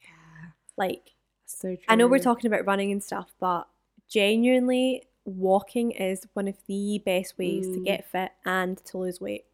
[0.01, 0.07] Yeah.
[0.75, 1.11] Like
[1.45, 1.83] so true.
[1.87, 3.67] I know we're talking about running and stuff, but
[4.09, 7.85] genuinely walking is one of the best ways to Mm.
[7.85, 9.45] get fit and to lose weight.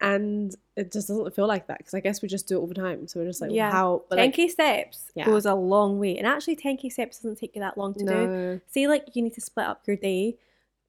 [0.00, 2.66] And it just doesn't feel like that because I guess we just do it all
[2.66, 3.06] the time.
[3.08, 3.70] So we're just like, Yeah.
[3.70, 4.02] how?
[4.10, 5.24] But 10k like, steps Yeah.
[5.26, 6.18] goes a long way.
[6.18, 8.04] And actually 10k steps doesn't take you that long to do.
[8.04, 10.36] no, Say like you need to split up your day.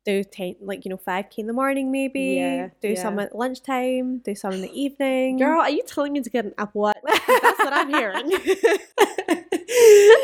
[0.06, 2.36] Do ten like you know, five K in the morning maybe.
[2.38, 3.02] Yeah, Do yeah.
[3.02, 5.38] some at lunchtime, do some in the evening.
[5.38, 6.98] girl, are you telling me to get an Apple Watch?
[7.04, 8.32] That's what I'm hearing.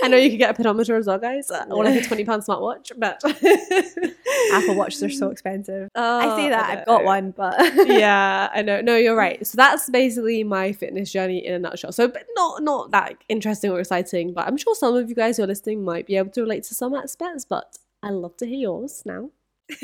[0.04, 2.26] I know you can get a pedometer as well, guys, uh, or like a twenty
[2.26, 3.22] pound smartwatch, but
[4.54, 5.90] Apple Watches are so expensive.
[5.96, 7.56] Oh, I say that, I've got one, but
[7.88, 8.82] yeah, I know.
[8.82, 9.46] No, you're right.
[9.46, 11.92] So that's basically my fitness journey in a nutshell.
[11.92, 15.38] So, but not not that interesting or exciting, but I'm sure some of you guys
[15.38, 17.46] who are listening might be able to relate to some aspects.
[17.46, 19.30] But I love to hear yours now.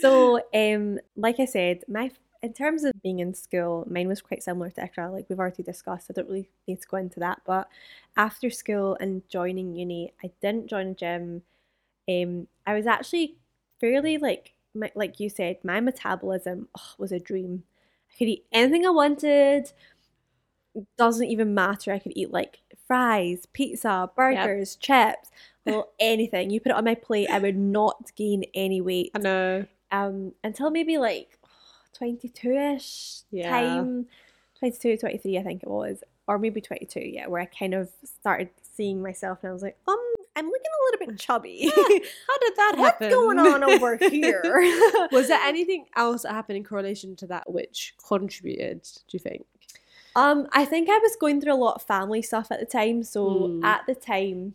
[0.00, 2.10] so um like I said, my
[2.42, 5.62] in terms of being in school, mine was quite similar to Iqra, like we've already
[5.62, 6.08] discussed.
[6.10, 7.40] I don't really need to go into that.
[7.44, 7.68] But
[8.16, 11.42] after school and joining uni, I didn't join a gym.
[12.08, 13.36] Um, I was actually
[13.80, 17.64] fairly like my, like you said, my metabolism oh, was a dream.
[18.12, 19.72] I could eat anything I wanted.
[20.96, 21.92] Doesn't even matter.
[21.92, 25.30] I could eat like fries, pizza, burgers, chips,
[25.66, 26.50] well, anything.
[26.50, 29.66] You put it on my plate, I would not gain any weight I know.
[29.90, 31.37] um, until maybe like
[31.98, 33.48] 22-ish Yeah.
[33.50, 34.06] time
[34.58, 38.50] 22 23 i think it was or maybe 22 yeah where i kind of started
[38.62, 39.96] seeing myself and i was like um
[40.36, 43.10] i'm looking a little bit chubby How did that what's happen?
[43.10, 44.42] going on over here
[45.12, 48.82] Was there anything else that happened in correlation to that which contributed?
[48.82, 49.46] Do you think?
[50.16, 53.02] um i think i was going through a lot of family stuff at the time
[53.02, 53.20] so
[53.52, 53.64] Mm.
[53.64, 54.54] at the time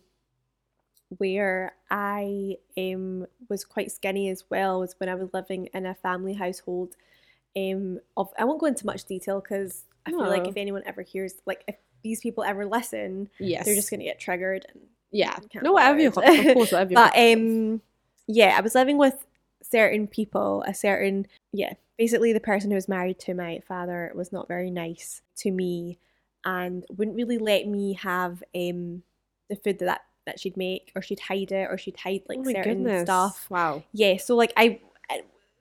[1.18, 5.94] where i um was quite skinny as well was when i was living in a
[5.94, 6.96] family household
[7.56, 11.02] um of i won't go into much detail because i feel like if anyone ever
[11.02, 13.64] hears like if these people ever listen Yes.
[13.64, 15.36] they're just gonna get triggered and yeah.
[15.62, 16.92] No, whatever you're of course, whatever.
[16.94, 17.80] But um
[18.26, 19.24] yeah i was living with
[19.62, 24.32] certain people a certain yeah basically the person who was married to my father was
[24.32, 25.98] not very nice to me
[26.44, 29.02] and wouldn't really let me have um
[29.48, 32.44] the food that that she'd make or she'd hide it or she'd hide like oh
[32.44, 33.02] certain goodness.
[33.02, 33.84] stuff Wow.
[33.92, 34.80] yeah so like I-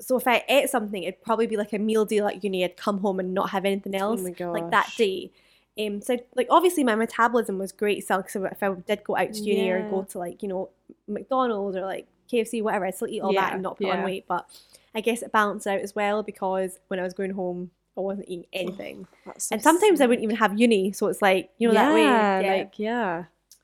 [0.04, 2.78] so if I ate something it'd probably be like a meal deal at uni I'd
[2.78, 5.32] come home and not have anything else Oh like that day
[5.80, 9.34] um so like obviously my metabolism was great still because if I did go out
[9.34, 10.70] to uni or go to like you know
[11.08, 13.98] McDonald's or like KFC whatever I'd still eat all that and not put yeah.
[13.98, 14.48] on weight but
[14.94, 18.28] I guess it balanced out as well because when I was going home I wasn't
[18.30, 21.68] eating anything That's so and sometimes I wouldn't even have uni so it's like you
[21.68, 22.54] know that way Yeah, yeah.
[22.54, 23.24] like yeah.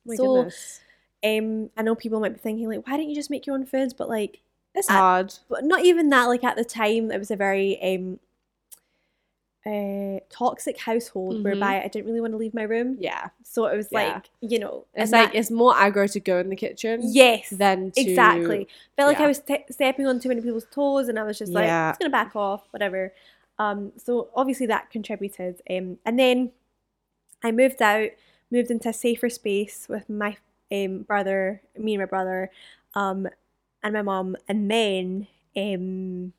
[0.10, 0.82] Oh So, goodness.
[1.24, 3.66] um I know people might be thinking like why didn't you just make your own
[3.66, 4.40] foods but like
[4.80, 5.34] It's at- hard.
[5.50, 6.26] but not even that.
[6.26, 8.20] Like at the time, it was a very um,
[9.66, 11.44] uh, toxic household Mhm.
[11.44, 12.96] whereby I didn't really want to leave my room.
[13.00, 13.30] Yeah.
[13.44, 14.14] So it was Yeah.
[14.16, 17.50] like you know, It's like that- it's more aggro to go in the kitchen yes,
[17.50, 18.68] than to exactly.
[18.96, 19.26] Felt like yeah.
[19.26, 21.88] I was te- stepping on too many people's toes, and I was just like, Yeah.
[21.88, 23.14] I'm just gonna back off, whatever.
[23.60, 25.62] Um, so obviously that contributed.
[25.70, 26.52] Um, and then
[27.44, 28.10] I moved out,
[28.50, 30.38] moved into a safer space with my
[30.72, 32.50] um brother, me and my brother,
[32.96, 33.28] um,
[33.84, 36.34] and my mum, and then um,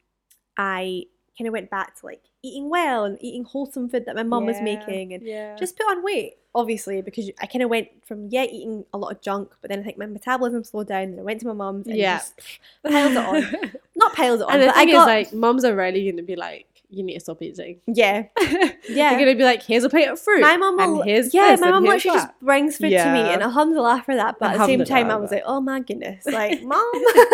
[0.56, 1.04] I
[1.38, 4.46] kind of went back to like eating well and eating wholesome food that my mum
[4.46, 5.56] was making, and yeah.
[5.56, 9.12] just put on weight, obviously, because I kind of went from yeah eating a lot
[9.12, 11.02] of junk, but then I think my metabolism slowed down.
[11.04, 12.18] and I went to my mum's and Yeah.
[12.18, 12.34] just
[12.86, 13.72] piled it on.
[13.96, 16.04] Not piled it on, and the but I thing got is, like, mums are rarely
[16.04, 18.24] going to be like, "You need to stop eating." yeah.
[18.88, 19.10] Yeah.
[19.10, 21.32] You're going to be like, "Here's a plate of fruit." My mum will, and here's
[21.32, 22.28] yeah, this, my mum literally that.
[22.28, 23.32] just brings food to me, Yeah.
[23.34, 24.38] and alhamdulillah for that.
[24.40, 26.90] But at the same time, I was like, oh my goodness, like mom.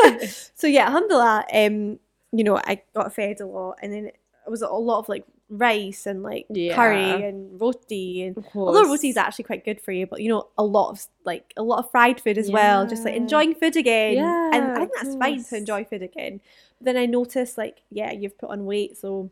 [0.54, 1.44] so yeah, alhamdulillah.
[1.52, 1.98] Um,
[2.32, 5.24] you know, I got fed a lot, and then it was a lot of like
[5.48, 6.74] rice and like Yeah.
[6.74, 10.48] curry and roti and Although roti is actually quite good for you, but you know,
[10.58, 12.86] a lot of like a lot of fried food as well.
[12.86, 16.40] Just like enjoying food again, and I think that's fine to enjoy food again.
[16.78, 19.30] But then I noticed like, yeah, you've put on weight, so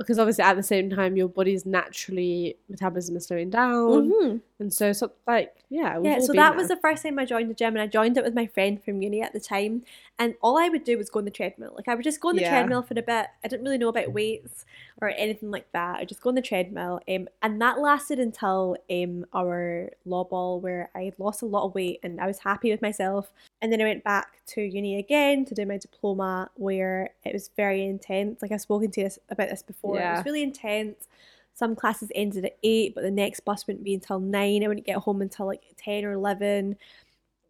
[0.00, 4.40] because obviously at the same time your body's naturally metabolism is slowing down, Mhm.
[4.58, 6.18] and so so like yeah, yeah.
[6.20, 6.56] So that there.
[6.58, 8.82] was the first time I joined the gym, and I joined it with my friend
[8.82, 9.84] from uni at the time.
[10.18, 11.72] And all I would do was go on the treadmill.
[11.76, 12.48] Like I would just go on the Yeah.
[12.50, 13.26] treadmill for a bit.
[13.44, 14.64] I didn't really know about weights
[15.00, 15.96] or anything like that.
[15.96, 20.60] I just go on the treadmill, um, and that lasted until um our law ball
[20.60, 23.32] where I had lost a lot of weight and I was happy with myself.
[23.62, 27.50] And then I went back to uni again to do my diploma, where it was
[27.56, 28.40] very intense.
[28.40, 29.96] Like I've spoken to you about this before.
[29.96, 30.14] yeah.
[30.14, 31.08] It was really intense.
[31.54, 34.64] Some classes ended at eight, but the next bus wouldn't be until nine.
[34.64, 36.76] I wouldn't get home until like ten or eleven.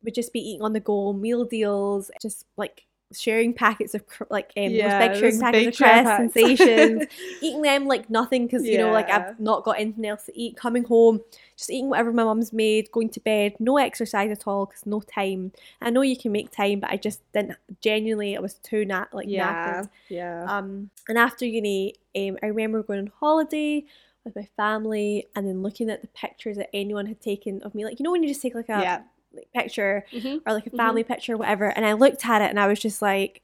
[0.03, 4.25] We'd just be eating on the go, meal deals, just like sharing packets of cr-
[4.31, 6.35] like um, Yeah, sharing packets of crest packs.
[6.35, 7.03] sensations,
[7.41, 10.57] eating them like nothing because you know like I've not got anything else to eat.
[10.57, 11.21] Coming home,
[11.57, 15.01] just eating whatever my mum's made, going to bed, no exercise at all because no
[15.01, 15.53] time.
[15.81, 17.57] I know you can make time, but I just didn't.
[17.81, 19.89] Genuinely, I was too nat like yeah knackered.
[20.09, 23.85] yeah Um, and after uni, um, I remember going on holiday
[24.25, 27.85] with my family and then looking at the pictures that anyone had taken of me.
[27.85, 30.43] Like, you know, when you just take like a yeah like, picture Mhm.
[30.47, 30.77] or like a Mhm.
[30.77, 33.43] family picture whatever, and I looked at it and I was just like,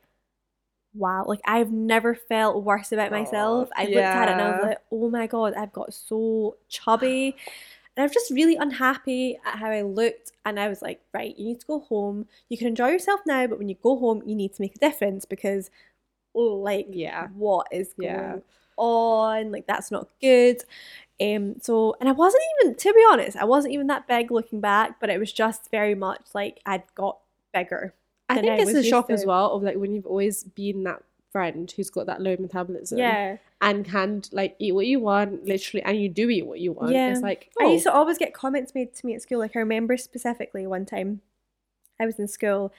[0.95, 3.69] wow, like I've never felt worse about myself.
[3.71, 6.57] Aw, I looked at it and I was like, oh my God, I've got so
[6.69, 7.37] chubby.
[7.97, 10.33] And I was just really unhappy at how I looked.
[10.45, 12.27] And I was like, right, you need to go home.
[12.49, 14.79] You can enjoy yourself now, but when you go home, you need to make a
[14.79, 15.71] difference because,
[16.35, 18.41] oh, like, yeah what is going Yeah.
[18.77, 19.53] on?
[19.53, 20.63] Like, that's not good.
[21.21, 24.61] Um, so, and I wasn't even, to be honest, I wasn't even that big looking
[24.61, 27.19] back, but it was just very much like I'd got
[27.55, 27.95] bigger.
[28.29, 31.03] I think I it's used shock as well of like when you've always been that
[31.31, 33.37] friend who's got that low metabolism Yeah.
[33.61, 36.93] and can like eat what you want literally and you do eat what you want
[36.93, 37.11] Yeah.
[37.11, 39.41] it's like I oh, used to always get comments made to me at school.
[39.41, 41.21] Like I remember specifically one time
[42.01, 42.73] I was in school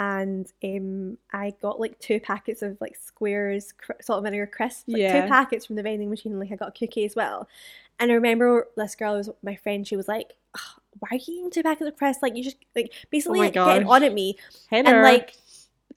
[0.00, 4.84] and um I got like two packets of like squares cr- salt and vinegar crisps,
[4.88, 5.22] like Yeah.
[5.22, 6.32] two packets from the vending machine.
[6.32, 7.46] And, Like I got a cookie as well.
[7.98, 9.86] And I remember this girl was my friend.
[9.86, 12.22] She was like, "Ugh, "Why are you eating two packets of crisps?
[12.22, 14.38] Like you just like basically like, getting on at me."
[14.72, 15.34] And like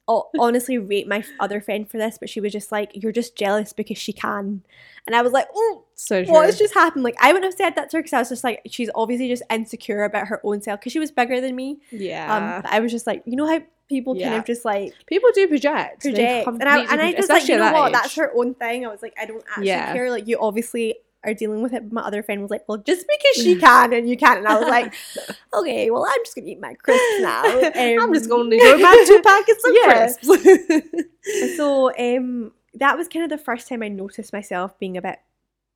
[0.08, 3.74] honestly rate my other friend for this, but she was just like, "You're just jealous
[3.74, 4.63] because she can,"
[5.08, 6.34] and I was like, "Oh." so true.
[6.34, 7.04] what has just happened?
[7.04, 9.30] Like, I wouldn't have said that to her because I was just like, she's obviously
[9.30, 11.78] just insecure about her own self because she was bigger than me.
[11.92, 14.39] yeah Um, but I was just like, you know how people kind Yeah.
[14.39, 17.72] of just like people do project project, and I and I just like, you know
[17.72, 17.88] what?
[17.89, 17.94] age.
[17.94, 18.86] That's her own thing.
[18.86, 19.94] I was like, I don't actually Yeah.
[19.94, 20.10] care.
[20.12, 21.84] Like, you obviously are dealing with it.
[21.84, 24.48] But my other friend was like, well, just because she can and you can't, and
[24.48, 24.94] I was like,
[25.54, 27.68] okay, well, I'm just gonna eat my crisps now.
[28.02, 29.82] I'm just Um, going to enjoy my two packets of Yeah.
[29.82, 30.30] crisps
[31.46, 35.20] so um that was kind of the first time I noticed myself being a bit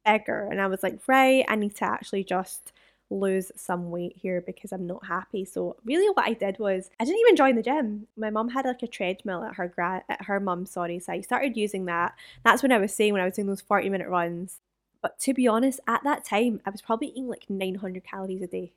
[0.06, 2.74] bigger and I was like, right, I need to actually just
[3.10, 5.46] lose some weight here because I'm not happy.
[5.46, 8.08] So really what I did was I didn't even join the gym.
[8.18, 11.00] My mum had like a treadmill at her gra- at her mum, sorry.
[11.00, 12.16] So I started using that.
[12.44, 14.60] That's when I was saying when I was doing those 40 minute runs.
[15.08, 18.48] But to be honest, at that time I was probably eating like 900 calories a
[18.48, 18.74] day,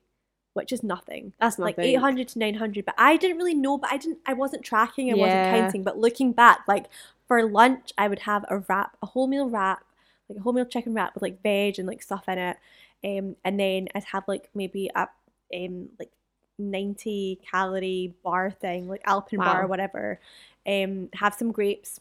[0.53, 1.33] which is nothing.
[1.41, 4.63] That's like 800 to 900 but i didn't really know but i didn't i wasn't
[4.63, 5.21] tracking i Yeah.
[5.23, 5.83] wasn't counting.
[5.83, 6.85] But looking back like
[7.27, 9.83] for lunch i would have a wrap a wholemeal wrap
[10.29, 12.57] like a wholemeal chicken wrap with like veg and like stuff in it.
[13.03, 15.09] Um and then i'd have like maybe a
[15.53, 16.11] um like
[16.57, 19.63] 90 calorie bar thing like alpen bar Wow.
[19.63, 20.19] or whatever.
[20.65, 21.99] Um have some grapes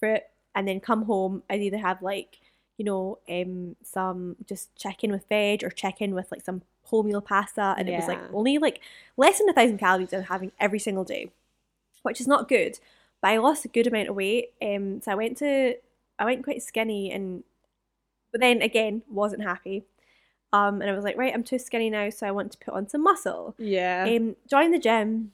[0.00, 0.22] fruit
[0.54, 2.38] and then come home i'd either have like
[2.76, 7.74] you know um some just chicken with veg or chicken with like some wholemeal pasta
[7.78, 8.80] and it was like only like
[9.16, 11.30] less than a thousand calories I was having every single day
[12.02, 12.78] which is not good
[13.20, 14.52] but I lost a good amount of weight.
[14.62, 15.74] Um, so I went to
[16.18, 17.44] I went quite skinny, and
[18.32, 19.84] but then again wasn't happy.
[20.52, 22.74] Um, and I was like, right, I'm too skinny now, so I want to put
[22.74, 23.54] on some muscle.
[23.58, 24.06] Yeah.
[24.08, 25.32] Um, joined the gym.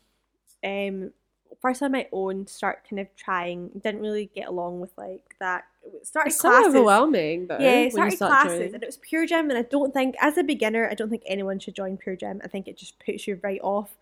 [0.65, 1.13] Um,
[1.61, 3.71] first on my own, start kind of trying.
[3.83, 5.65] Didn't really get along with like that.
[6.03, 7.59] Started it's so overwhelming though.
[7.59, 10.89] Yeah, started start classes and it was PureGym and I don't think as a beginner
[10.89, 12.41] I don't think anyone should join PureGym.
[12.45, 13.97] I think it just puts you right off.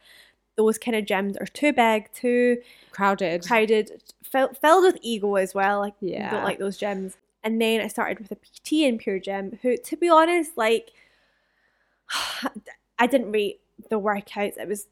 [0.57, 2.59] Those kind of gyms are too big, too
[2.91, 3.47] crowded.
[3.47, 5.81] crowded, fill, filled with ego as well.
[5.81, 6.31] Like Yeah.
[6.31, 7.15] don't like those gyms.
[7.43, 10.91] And then I started with a PT in PureGym who to be honest, like
[12.99, 14.59] I didn't rate the workouts.
[14.59, 14.87] It was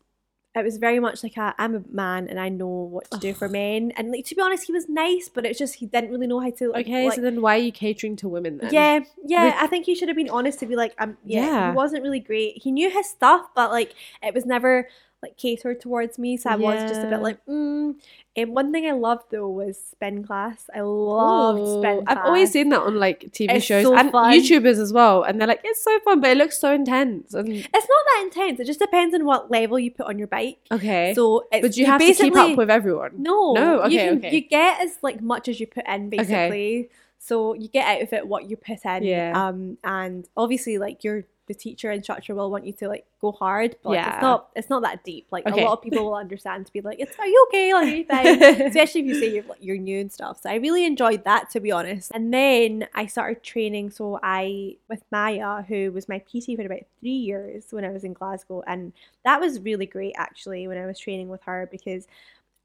[0.57, 3.49] it was very much like I'm a man and I know what to do for
[3.49, 3.93] men.
[3.97, 6.41] And like to be honest, he was nice, but it's just he didn't really know
[6.41, 8.73] how to like, okay, like, so then why are you catering to women then?
[8.73, 9.45] yeah, yeah.
[9.45, 11.71] With- I think he should have been honest to be like, um, yeah, Yeah.
[11.71, 12.59] he wasn't really great.
[12.63, 14.89] He knew his stuff, but like, it was never
[15.23, 16.37] like catered towards me.
[16.37, 17.95] So I was just a bit like, mm.
[18.37, 20.71] And one thing I loved though was spin class.
[20.73, 22.05] I loved Ooh, spin.
[22.07, 24.33] I've always seen that on like TV It's shows so and fun.
[24.33, 27.35] YouTubers as well, and they're like, it's so fun, but it looks so intense.
[27.35, 28.61] And It's not that intense.
[28.61, 30.59] It just depends on what level you put on your bike.
[30.71, 33.15] okay, So, it's, but you have to keep up with everyone.
[33.19, 33.75] No, No?
[33.87, 34.35] you Okay, can, okay.
[34.35, 36.35] You get as like much as you put in, basically.
[36.37, 36.89] Okay.
[37.19, 39.03] So you get out of it what you put in.
[39.03, 39.33] Yeah.
[39.35, 43.75] Um, and obviously, like your the teacher instructor will want you to like go hard,
[43.83, 44.15] but like, Yeah.
[44.15, 45.27] it's not it's not that deep.
[45.33, 45.61] Like Okay.
[45.63, 47.75] a lot of people will understand to be like, "It's are you okay?
[47.75, 50.41] Like, are you fine?" Especially if you say you're like, you're new and stuff.
[50.43, 52.13] So I really enjoyed that to be honest.
[52.15, 53.91] And then I started training.
[53.91, 58.05] So I with Maya, who was my PT for about three years when I was
[58.05, 58.93] in Glasgow, and
[59.25, 62.07] that was really great actually when I was training with her because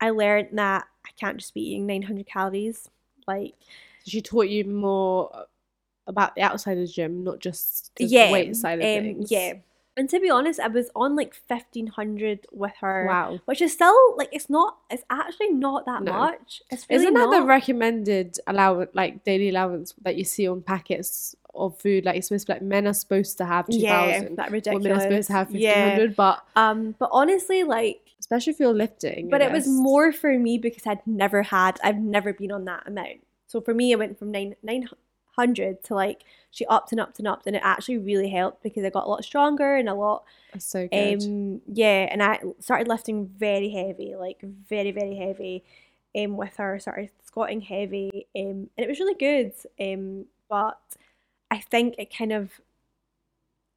[0.02, 2.90] I learned that I can't just be eating 900 calories.
[3.28, 3.54] Like
[4.06, 5.46] she taught you more
[6.08, 9.32] about the outside of the gym, not just the yeah, weight side of um, things.
[9.32, 9.54] Yeah.
[9.96, 13.06] And to be honest, I was on like 1500 with her.
[13.08, 13.40] Wow.
[13.46, 16.14] Which is still like it's not it's actually not that No.
[16.14, 16.62] much.
[16.72, 17.40] It's really Isn't that not.
[17.42, 22.06] the recommended allowance, like daily allowance that you see on packets of food?
[22.06, 24.24] Like it's supposed to be like men are supposed to have two thousand.
[24.30, 24.84] yeah, that ridiculous.
[24.84, 26.10] women are supposed to have fifteen hundred.
[26.10, 26.16] Yeah.
[26.18, 29.30] but Um, but honestly, like, especially if you're lifting.
[29.30, 32.88] but it was more for me because I'd never had, I've never been on that
[32.88, 33.20] amount.
[33.46, 34.90] So for me, it went from nine nine
[35.36, 38.84] hundred to like she upped and upped and upped, and it actually really helped because
[38.84, 41.24] I got a lot stronger and a lot That's so good.
[41.24, 45.64] Um, yeah, and I started lifting very heavy, like very, very heavy.
[46.16, 48.28] Um, with her, started squatting heavy.
[48.36, 49.54] Um, and it was really good.
[49.80, 50.80] Um, but
[51.50, 52.52] I think it kind of,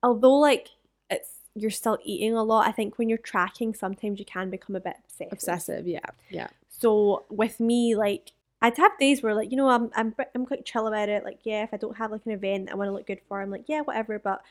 [0.02, 0.68] although like
[1.08, 2.68] it's you're still eating a lot.
[2.68, 5.32] I think when you're tracking, sometimes you can become a bit obsessive.
[5.32, 6.48] Obsessive, yeah, yeah.
[6.68, 8.32] So with me, like
[8.66, 11.24] I'd have days where like you know I'm I'm I'm quite chill about it.
[11.24, 13.40] Like yeah, if I don't have like an event I want to look good for,
[13.40, 14.18] I'm like yeah whatever.
[14.18, 14.42] But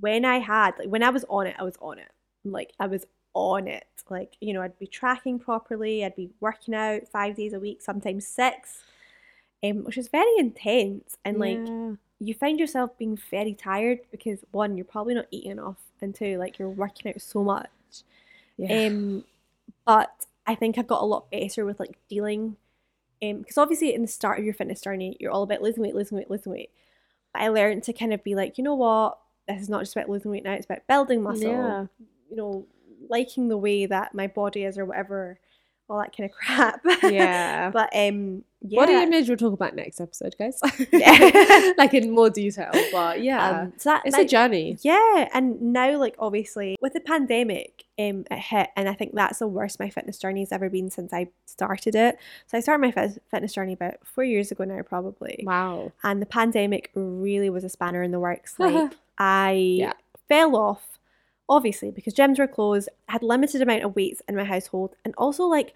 [0.00, 2.10] when I had like when I was on it, I was on it.
[2.44, 3.86] Like I was on it.
[4.10, 6.04] Like you know I'd be tracking properly.
[6.04, 8.82] I'd be working out five days a week, sometimes six,
[9.64, 11.16] um, which is very intense.
[11.24, 11.96] And like Yeah.
[12.20, 16.38] you find yourself being very tired because one you're probably not eating enough, and two
[16.38, 17.68] like you're working out so much.
[18.56, 18.78] yeah.
[18.86, 19.24] Um,
[19.86, 22.56] but I think I've got a lot better with like dealing.
[23.22, 25.94] Um, because obviously in the start of your fitness journey, you're all about losing weight,
[25.94, 26.70] losing weight, losing weight.
[27.32, 29.94] But I learned to kind of be like, you know what, this is not just
[29.94, 31.50] about losing weight now; it's about building muscle.
[31.50, 31.86] Yeah.
[32.30, 32.66] You know,
[33.08, 35.38] liking the way that my body is or whatever,
[35.90, 36.80] all that kind of crap.
[37.12, 37.70] yeah.
[37.70, 38.80] but um, yeah.
[38.80, 40.60] Body image we'll talk about next episode, guys.
[40.92, 41.72] Yeah.
[41.78, 42.70] like in more detail.
[42.92, 43.62] But yeah.
[43.62, 44.76] Um, so that, it's that- a journey.
[44.82, 49.38] Yeah, and now like obviously with the pandemic, um, it hit, and I think that's
[49.38, 52.18] the worst my fitness journey has ever been since I started it.
[52.46, 55.42] So I started my fit- fitness journey about four years ago now, probably.
[55.46, 55.92] Wow.
[56.04, 58.54] And the pandemic really was a spanner in the works.
[58.58, 59.92] Like I Yeah.
[60.28, 60.89] fell off,
[61.50, 62.88] obviously because gyms were closed.
[63.08, 65.74] I had limited amount of weights in my household, and also like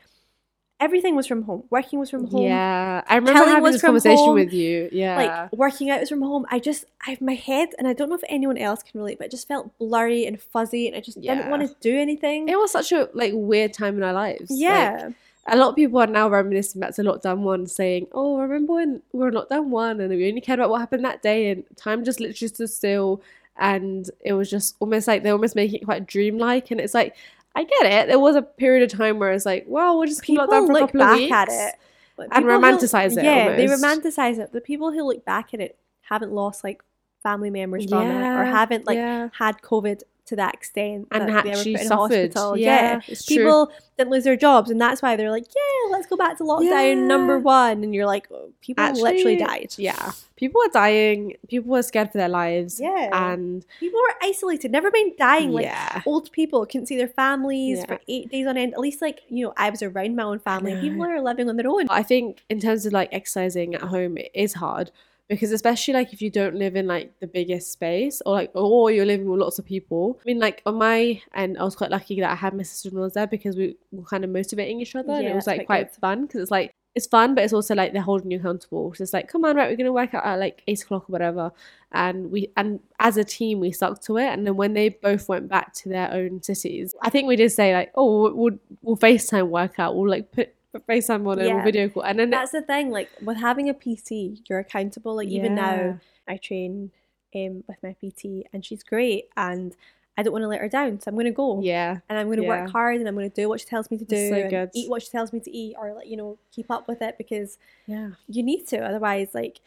[0.80, 1.64] everything was from home.
[1.70, 2.42] Working was from home.
[2.42, 3.02] Yeah.
[3.06, 4.34] I remember Kelly having this conversation home.
[4.34, 4.88] with you.
[4.92, 5.16] Yeah.
[5.16, 6.46] like working out was from home.
[6.50, 9.18] I just I have my head, and I don't know if anyone else can relate,
[9.18, 12.48] but it just felt blurry and fuzzy, and I just didn't want to do anything.
[12.48, 14.50] it was such a like weird time in our lives.
[14.50, 15.10] Like, yeah,
[15.46, 19.02] a lot of people are now reminiscing back to lockdown one, saying, "Oh, remember when
[19.12, 21.64] we were in lockdown one and we only cared about what happened that day, and
[21.76, 23.22] time just literally stood still,
[23.56, 27.14] and it was just almost like they're almost making it quite dreamlike." And it's like,
[27.55, 28.09] I get it.
[28.09, 30.66] There was a period of time where it's like, well, we'll just keep people lockdown
[30.66, 31.32] for a look couple of back weeks.
[31.32, 31.74] at it
[32.16, 34.52] Like, and romanticize it Yeah, they romanticize it.
[34.52, 36.82] The people who look back at it haven't lost like
[37.22, 39.28] family members from it, or haven't like yeah.
[39.38, 42.33] had COVID to that extent And that they were actually in suffered.
[42.33, 42.57] hospital.
[42.57, 43.37] Yeah, it's true.
[43.37, 46.45] people didn't lose their jobs, and that's why they're like, "Yeah, let's go back to
[46.45, 50.12] lockdown number one." And you're like, oh, "People literally died." Yeah.
[50.37, 51.37] People were dying.
[51.49, 52.81] People were scared for their lives.
[52.81, 53.09] Yeah.
[53.12, 54.72] And people were isolated.
[54.72, 55.53] Never mind dying.
[55.53, 56.03] Like yeah.
[56.07, 57.87] old people couldn't see their families Yeah.
[57.87, 58.72] for eight days on end.
[58.75, 60.81] At least, like you know, I was around my own family.
[60.81, 61.87] People are living on their own.
[61.89, 64.91] I think in terms of like exercising at home, it is hard
[65.29, 68.91] because especially like if you don't live in like the biggest space or like or
[68.91, 70.18] you're living with lots of people.
[70.20, 72.91] I mean, like on my end, I was quite lucky that I had my sister
[72.91, 75.66] in laws there because we were kind of motivating each other, and it was like
[75.66, 76.72] quite quite fun because it's like.
[76.97, 78.95] It's fun, but it's also like they're holding you accountable.
[78.95, 81.12] So it's like, come on, right, we're gonna work out at like eight o'clock or
[81.12, 81.51] whatever.
[81.91, 84.29] And we and as a team we stuck to it.
[84.29, 87.51] And then when they both went back to their own cities, I think we did
[87.51, 89.97] say like, oh, we'll we'll FaceTime workout.
[89.97, 91.55] We'll like put FaceTime on Yeah.
[91.55, 92.05] we'll video call.
[92.05, 92.91] And then That's the thing.
[92.91, 95.16] Like with having a PT, you're accountable.
[95.16, 95.99] Like even now,
[96.29, 96.91] I train
[97.35, 99.75] um, with my PT, and she's great, and
[100.16, 101.61] I don't want to let her down, so I'm going to go.
[101.62, 101.99] Yeah.
[102.09, 102.62] And I'm going to Yeah.
[102.62, 104.70] work hard, and I'm going to do what she tells me to do, so good.
[104.72, 107.18] eat what she tells me to eat, or like you know keep up with it
[107.18, 108.11] because Yeah.
[108.29, 108.79] you need to.
[108.79, 109.61] Otherwise, like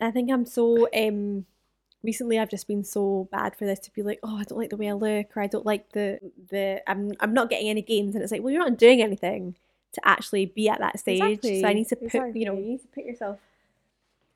[0.00, 1.46] I think I'm so um
[2.02, 4.70] recently I've just been so bad for this to be like, oh, I don't like
[4.70, 6.18] the way I look, or I don't like the
[6.50, 9.54] the I'm I'm not getting any gains, and it's like, well, you're not doing anything
[9.92, 11.40] to actually be at that stage.
[11.42, 13.38] So I need to put, you know, you need to put yourself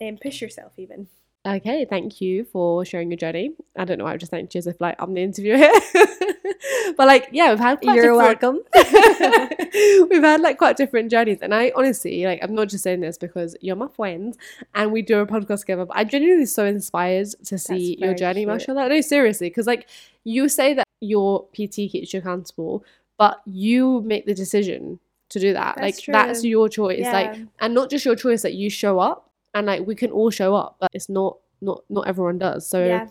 [0.01, 1.09] and push yourself even.
[1.47, 3.53] Okay, thank you for sharing your journey.
[3.77, 5.73] I don't know why I just thanked you as if like I'm the interviewer here.
[6.97, 8.63] but like, yeah, we've had quite You're welcome.
[8.75, 11.39] we've had like quite different journeys.
[11.43, 14.37] And I honestly, like, I'm not just saying this because you're my friend
[14.75, 18.41] and we do a podcast together, but I'm genuinely so inspired to see your journey,
[18.41, 18.49] cute.
[18.49, 18.89] mashallah.
[18.89, 19.89] No, seriously, because like
[20.25, 22.85] you say that your PT keeps you accountable,
[23.19, 24.99] but you make the decision
[25.31, 25.77] to do that.
[25.77, 27.01] That's like that's your choice.
[27.01, 27.13] Yeah.
[27.13, 30.31] Like and not just your choice that you show up and like we can all
[30.31, 32.69] show up, but it's not not not everyone does.
[32.69, 33.09] So yeah.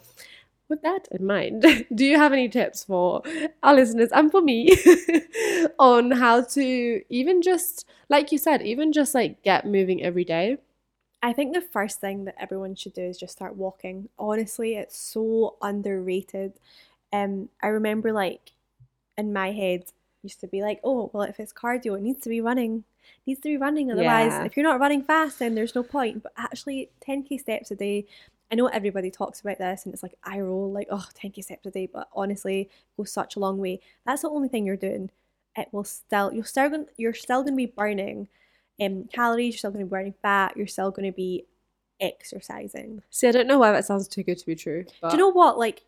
[0.70, 3.24] with that in mind, do you have any tips for
[3.63, 4.70] our listeners and for me
[5.80, 10.57] on how to even just, like you said, even just like get moving every day?
[11.24, 14.09] I think the first thing that everyone should do is just start walking.
[14.20, 16.53] Honestly, it's so underrated.
[17.11, 18.51] Um, I remember like
[19.18, 19.86] in my head
[20.26, 22.84] used to be like, oh, well, if it's cardio, it needs to be running.
[23.26, 23.91] needs to be running.
[23.91, 24.43] Otherwise, Yeah.
[24.45, 26.23] if you're not running fast, then there's no point.
[26.23, 28.05] But actually, 10k steps a day.
[28.51, 31.65] I know everybody talks about this and it's like I roll like oh 10k steps
[31.65, 33.80] a day, but honestly, it goes such a long way.
[34.05, 35.09] That's the only thing you're doing.
[35.55, 38.28] It will still you're still going you're still going to be burning
[38.80, 39.53] um calories.
[39.53, 40.55] You're still going to be burning fat.
[40.57, 41.45] You're still going to be
[41.99, 43.01] exercising.
[43.09, 44.86] See, I don't know why that sounds too good to be true.
[45.01, 45.57] But Do you know what?
[45.57, 45.84] Like,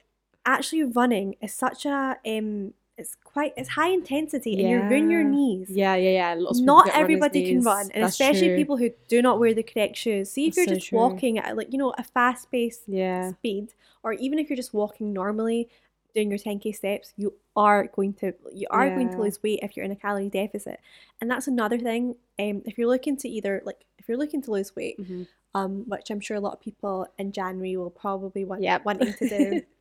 [0.45, 5.23] actually, running is such a um, it's quite it's high intensity, and you ruin your
[5.23, 5.69] knees.
[5.69, 6.43] Yeah, yeah, yeah.
[6.53, 8.55] Not everybody can run, and That's especially true.
[8.55, 10.31] people who do not wear the correct shoes.
[10.31, 10.97] See if That's you're so just true.
[10.97, 13.29] walking at like you know a fast paced Yeah.
[13.33, 13.73] speed,
[14.03, 15.69] or even if you're just walking normally,
[16.15, 19.75] doing your 10k steps, you are going to you are going to lose weight if
[19.77, 20.79] you're in a calorie deficit,
[21.21, 22.15] and that's another thing.
[22.39, 25.27] Um, if you're looking to either like if you're looking to lose weight, Mhm.
[25.53, 28.85] um, which I'm sure a lot of people in January will probably want Yep.
[28.85, 29.61] wanting to do.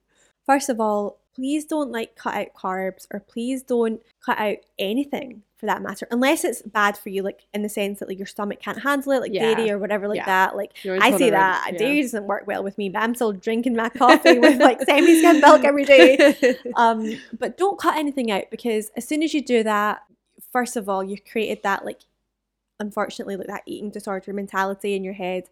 [0.47, 5.43] First of all, please don't like cut out carbs or please don't cut out anything
[5.59, 8.27] for that matter, unless it's bad for you, like in the sense that like your
[8.27, 9.55] stomach can't handle it, like Yeah.
[9.55, 10.27] dairy or whatever like Yeah.
[10.27, 10.57] that.
[10.57, 11.79] Like I say that yeah.
[11.79, 15.41] dairy doesn't work well with me, but I'm still drinking my coffee with like semi-skim
[15.41, 16.57] milk every day.
[16.77, 20.03] Um, but don't cut anything out because as soon as you do that,
[20.53, 22.01] first of all, you've created that like,
[22.79, 25.49] unfortunately, like that eating disorder mentality in your head.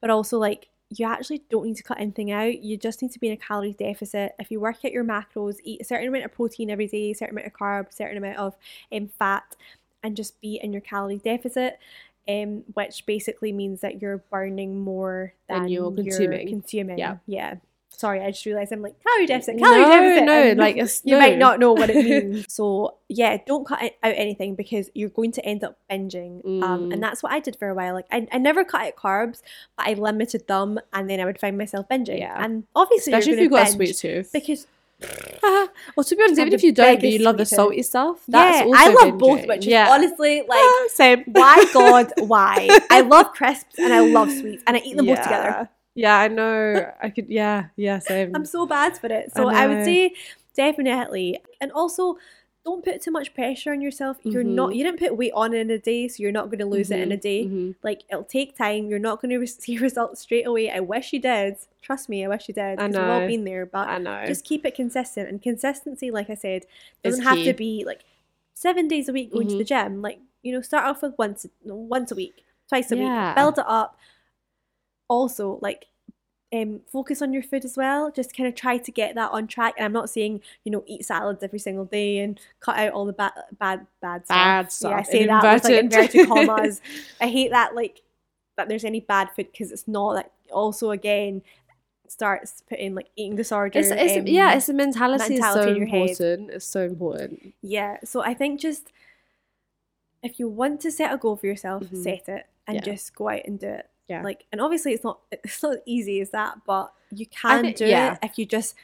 [0.00, 2.62] But also like you actually don't need to cut anything out.
[2.62, 4.32] You just need to be in a calorie deficit.
[4.38, 7.14] If you work at your macros, eat a certain amount of protein every day, a
[7.14, 8.56] certain amount of carbs, certain amount of
[8.92, 9.56] um, fat,
[10.02, 11.78] and just be in your calorie deficit.
[12.28, 16.48] Um, which basically means that you're burning more Than than you're consuming.
[16.48, 16.98] consuming.
[16.98, 17.16] Yeah.
[17.26, 17.54] yeah.
[17.92, 20.56] Sorry, I just realized I'm like calorie deficit, calorie no, deficit.
[20.56, 22.46] no, like you might not know what it means.
[22.48, 26.42] so yeah, don't cut out anything because you're going to end up binging.
[26.62, 26.92] Um, Mm.
[26.94, 27.92] and that's what I did for a while.
[27.92, 29.42] Like I, I never cut out carbs,
[29.76, 32.20] but I limited them, and then I would find myself binging.
[32.20, 32.42] Yeah.
[32.42, 34.30] And obviously, Especially if you've got a sweet tooth.
[34.32, 34.66] because
[35.42, 38.20] well, to be honest, even if you don't, but you love the salty stuff.
[38.28, 39.48] That's yeah, I love both, binging.
[39.48, 39.88] which is yeah.
[39.90, 40.60] honestly like.
[40.88, 41.24] Same.
[41.26, 42.12] Why God?
[42.18, 42.68] Why?
[42.90, 45.68] I love crisps and I love sweets, and I eat them both together.
[46.00, 46.18] Yeah.
[46.18, 46.90] I know.
[47.02, 47.28] I could.
[47.28, 48.34] Yeah, yeah, same.
[48.34, 49.32] I'm so bad for it.
[49.34, 50.14] So I, would say
[50.54, 51.28] definitely.
[51.60, 52.16] And also
[52.64, 54.18] don't put too much pressure on yourself.
[54.22, 54.76] You're not Mhm.
[54.76, 57.00] you didn't put weight on in a day, so you're not going to lose it
[57.00, 57.40] in a Mhm, day.
[57.46, 57.74] mhm.
[57.82, 58.88] Like it'll take time.
[58.90, 60.70] You're not going to see results straight away.
[60.70, 61.56] I wish you did.
[61.82, 62.78] Trust me, I wish you did.
[62.78, 63.64] I Because we've all been there.
[63.66, 64.24] But I know.
[64.26, 65.28] just keep it consistent.
[65.30, 66.66] And consistency, like I said,
[67.02, 68.02] doesn't have to be like
[68.54, 70.02] seven days a week going to the gym.
[70.02, 73.28] Like, you know, start off with once once a week, twice a Yeah.
[73.30, 73.96] week, build it up.
[75.08, 75.86] Also, like
[76.52, 78.10] um, focus on your food as well.
[78.10, 79.74] Just kind of try to get that on track.
[79.76, 83.06] And I'm not saying you know eat salads every single day and cut out all
[83.06, 84.36] the bad bad bad stuff.
[84.36, 84.90] Bad stuff.
[84.90, 86.26] Yeah, I say that with like inverted.
[86.28, 86.80] commas.
[87.20, 88.02] I hate that like
[88.56, 88.68] that.
[88.68, 90.14] There's any bad food because it's not.
[90.14, 91.42] That also again
[92.08, 93.78] starts putting like eating disorder.
[93.78, 95.34] It's, it's um, yeah, it's a mentality.
[95.34, 96.10] mentality so in your head.
[96.10, 96.50] important.
[96.50, 97.54] It's so important.
[97.62, 98.90] Yeah, so I think just
[100.22, 102.02] if you want to set a goal for yourself, Mhm.
[102.02, 102.82] set it and Yeah.
[102.82, 103.89] just go out and do it.
[104.10, 104.22] Yeah.
[104.22, 107.76] Like, and obviously it's not it's not as easy as that, but you can think-
[107.76, 108.12] do yeah.
[108.14, 108.74] it if you just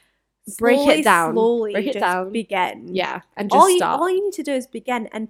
[0.59, 1.35] Break it down.
[1.35, 2.31] Slowly, Break it just down.
[2.31, 2.95] Begin.
[2.95, 3.99] Yeah, and just all you start.
[4.01, 5.27] all you need to do is begin, and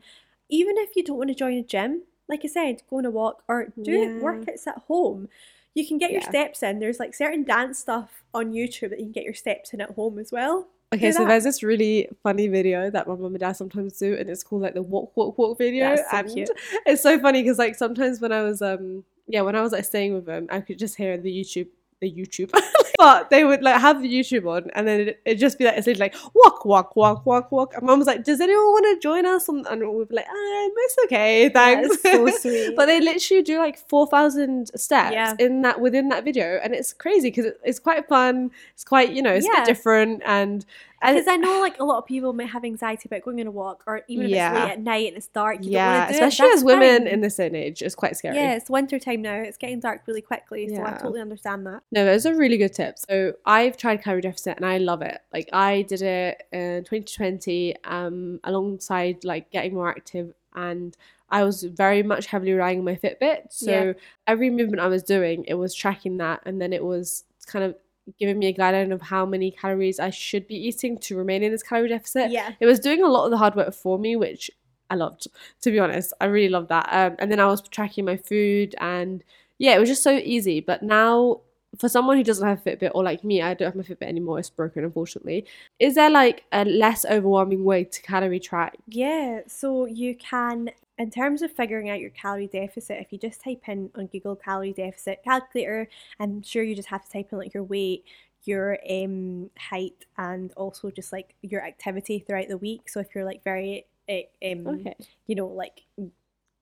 [0.50, 3.10] even if you don't want to join a gym, like I said, go on a
[3.10, 4.08] walk or do Yeah.
[4.20, 5.30] workouts at home.
[5.74, 6.28] You can get your Yeah.
[6.28, 6.80] steps in.
[6.80, 9.92] There's like certain dance stuff on YouTube that you can get your steps in at
[9.92, 10.68] home as well.
[10.94, 14.28] Okay, so there's this really funny video that my mum and dad sometimes do, and
[14.28, 15.96] it's called like the walk, walk, walk video.
[15.96, 16.50] That's so and cute.
[16.84, 19.84] it's so funny because like sometimes when I was um yeah when I was like
[19.84, 21.68] staying with them, I could just hear the YouTube
[22.02, 22.50] the YouTube,
[22.98, 25.78] but they would like have the YouTube on, and then it would just be like
[25.78, 27.72] it's like walk, walk, walk, walk, walk.
[27.74, 30.28] And mum was like, "Does anyone want to join us?" And, and we'd be like,
[30.28, 32.76] um, "It's okay, thanks." it's so sweet.
[32.76, 35.34] but they literally do like four thousand steps Yeah.
[35.38, 38.50] in that within that video, and it's crazy because it, it's quite fun.
[38.74, 39.60] It's quite you know it's a Yeah.
[39.60, 40.66] bit different and.
[41.00, 43.50] Because I know like a lot of people might have anxiety about going on a
[43.50, 44.50] walk or even if Yeah.
[44.52, 46.54] it's late at night and it's dark, you yeah, especially it.
[46.54, 48.36] as women That's in this age, it's quite scary.
[48.36, 49.34] Yeah, it's winter time now.
[49.36, 51.82] It's getting dark really quickly, so I totally understand that.
[51.92, 53.04] No, those are really good tips.
[53.08, 55.18] So I've tried calorie deficit and I love it.
[55.32, 60.96] Like I did it in 2020 um, alongside like getting more active and
[61.28, 63.48] I was very much heavily relying on my Fitbit.
[63.50, 63.92] So Yeah.
[64.26, 67.74] every movement I was doing, it was tracking that and then it was kind of
[68.18, 71.52] giving me a guideline of how many calories I should be eating to remain in
[71.52, 72.30] this calorie deficit.
[72.30, 72.52] Yeah.
[72.60, 74.50] It was doing a lot of the hard work for me, which
[74.88, 75.26] I loved,
[75.62, 76.12] to be honest.
[76.20, 76.88] I really loved that.
[76.90, 79.24] Um, and then I was tracking my food, and
[79.58, 80.60] yeah, it was just so easy.
[80.60, 81.40] But now,
[81.76, 84.08] for someone who doesn't have a Fitbit, or like me, I don't have my Fitbit
[84.08, 85.44] anymore, it's broken, unfortunately.
[85.80, 88.76] Is there like a less overwhelming way to calorie track?
[88.86, 93.40] Yeah, so you can, in terms of figuring out your calorie deficit, if you just
[93.42, 95.88] type in on Google calorie deficit calculator,
[96.20, 98.04] I'm sure you just have to type in like your weight,
[98.44, 102.88] your um height, and also just like your activity throughout the week.
[102.88, 104.94] So if you're like very eh, um Okay.
[105.26, 105.84] you know, like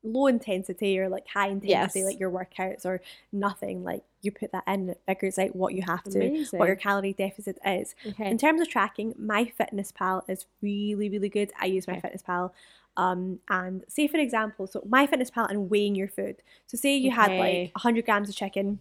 [0.06, 2.04] low intensity or like high intensity, Yes.
[2.04, 3.00] like your workouts or
[3.32, 6.58] nothing, like you put that in, it figures out what you have to, Amazing.
[6.58, 7.94] what your calorie deficit is.
[8.06, 8.28] Okay.
[8.30, 11.52] In terms of tracking, MyFitnessPal is really, really good.
[11.58, 12.00] I use my Okay.
[12.02, 12.54] Fitness Pal.
[12.96, 16.36] Um, and say for example, so MyFitnessPal and weighing your food.
[16.66, 18.78] So say you had like 100 grams of chicken,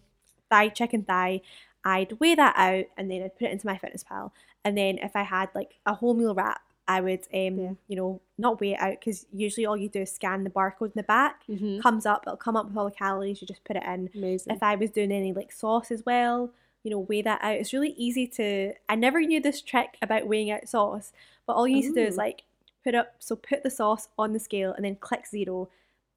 [0.50, 1.40] thigh, chicken thigh,
[1.84, 4.30] I'd weigh that out and then I'd put it into MyFitnessPal.
[4.64, 7.72] And then if I had like a whole meal wrap, I would, um, Yeah.
[7.88, 10.86] you know, not weigh it out because usually all you do is scan the barcode
[10.86, 11.80] in the back, Mhm.
[11.82, 14.54] comes up, it'll come up with all the calories, you just put it in Amazing.
[14.54, 16.52] if I was doing any like sauce as well,
[16.82, 17.54] you know, weigh that out.
[17.56, 18.74] It's really easy to.
[18.88, 21.12] I never knew this trick about weighing out sauce,
[21.46, 22.42] but all you need to do is like
[22.84, 25.68] put up, so put the sauce on the scale and then click zero.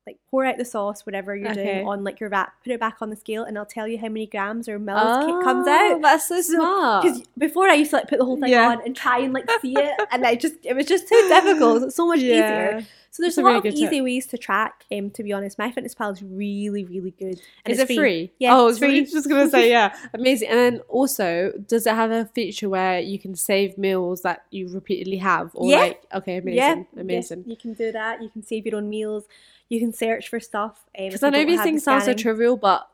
[0.06, 1.64] Like pour out the sauce, whatever you're Okay.
[1.66, 3.98] doing on like your wrap, put it back on the scale, and i'll tell you
[3.98, 5.92] how many grams or mils ca- comes oh, out.
[5.98, 7.04] Oh, That's so So- smart.
[7.04, 8.70] Because before I used to like put the whole thing Yeah.
[8.70, 11.84] on and try and like see it, and I just it was just too difficult.
[11.84, 12.86] It's so much easier.
[13.18, 13.24] Yeah.
[13.24, 14.04] So there's That's a lot really of easy tip.
[14.04, 14.86] ways to track.
[14.92, 17.42] Um, to be honest, MyFitnessPal is really, really good.
[17.66, 18.32] And Is it's it free?
[18.40, 19.04] Yeah, Oh, it's it's free.
[19.06, 19.12] free.
[19.12, 20.50] Just gonna say, yeah, amazing.
[20.50, 24.68] And then also, does it have a feature where you can save meals that you
[24.70, 25.78] repeatedly have, or Yeah.
[25.80, 27.40] like, okay, amazing, Yeah, amazing.
[27.40, 28.22] Yes, you can do that.
[28.22, 29.26] You can save your own meals.
[29.70, 30.86] You can search for stuff.
[30.98, 32.88] Um, Because if I know these things sound so trivial, but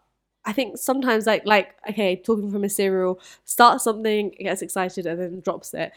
[0.46, 5.20] I think sometimes, like, like okay, talking from a serial, start something, gets excited, and
[5.20, 5.92] then drops it.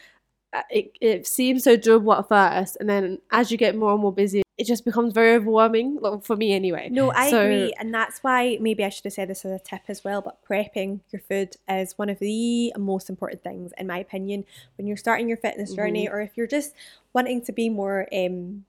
[0.53, 4.01] Uh, It it seems so doable at first, and then as you get more and
[4.01, 5.97] more busy, it just becomes very overwhelming.
[5.99, 6.87] Like, for me, anyway.
[6.89, 9.59] No, I So- agree, and that's why maybe I should have said this as a
[9.59, 10.21] tip as well.
[10.21, 14.45] But prepping your food is one of the most important things, in my opinion,
[14.77, 16.15] when you're starting your fitness journey, Mm-hmm.
[16.15, 16.73] or if you're just
[17.13, 18.65] wanting to be more um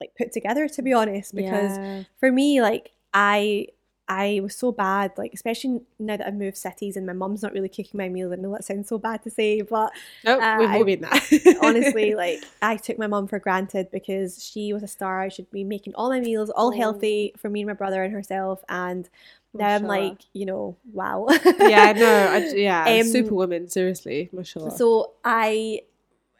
[0.00, 0.66] like put together.
[0.68, 2.02] To be honest, because Yeah.
[2.18, 3.68] for me, like I
[4.10, 7.52] I was so bad, like especially now that I've moved cities and my mum's not
[7.52, 8.32] really cooking my meals.
[8.32, 9.92] I know that sounds so bad to say, but
[10.24, 11.58] Nope, uh, we've all been that.
[11.62, 15.20] honestly, like I took my mum for granted because she was a star.
[15.20, 16.70] I should be making all my meals all Oh.
[16.82, 18.62] healthy for me and my brother and herself.
[18.68, 19.08] And
[19.54, 21.26] now I'm like, you know, wow.
[21.60, 24.70] yeah, no, I, yeah, Um, superwoman, seriously, mashallah.
[24.76, 25.82] So I,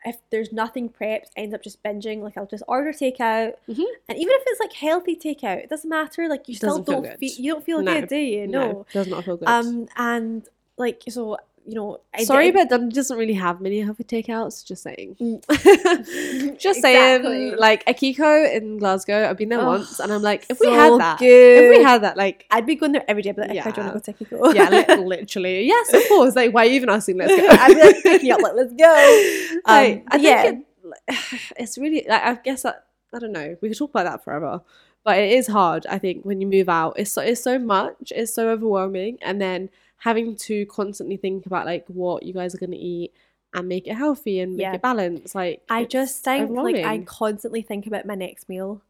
[0.04, 2.22] if there's nothing prepped, I end up just binging.
[2.22, 3.84] Like I'll just order takeout, Mhm.
[4.08, 6.28] and even if it's like healthy takeout, it doesn't matter.
[6.28, 8.46] Like you It still doesn't feel don't feel you don't feel No, good, do you?
[8.46, 8.86] No.
[8.92, 9.48] does not feel good.
[9.48, 10.48] Um, and
[10.78, 11.36] like so
[11.66, 14.64] you know, I- Sorry, I- but Dundee doesn't really have many healthy takeouts.
[14.66, 15.16] Just saying.
[15.20, 15.40] Mm.
[16.58, 16.80] just Exactly.
[16.80, 17.56] saying.
[17.58, 20.98] Like Akiko in Glasgow, I've been there Oh, once, and I'm like, if we had
[21.00, 21.64] that, good.
[21.64, 23.68] if we had that, like, I'd be going there every day, but like, Yeah.
[23.68, 24.54] I don't want to go to Kiko.
[24.54, 26.34] yeah, li- literally, yes, of course.
[26.36, 27.18] Like, why are you even asking?
[27.18, 27.46] Let's go.
[27.48, 29.60] I'd be like, pick me up, like, let's go.
[29.66, 30.44] Like, Um, I think yeah.
[30.44, 30.56] it,
[31.58, 33.56] it's really like I guess that I don't know.
[33.60, 34.62] We could talk about that forever,
[35.04, 35.86] but it is hard.
[35.86, 38.12] I think when you move out, it's so it's so much.
[38.14, 39.68] It's so overwhelming, and then
[40.00, 43.12] having to constantly think about like what you guys are gonna eat
[43.54, 44.74] and make it healthy and make Yeah.
[44.74, 45.34] it balanced.
[45.34, 48.82] Like I just think like I constantly think about my next meal.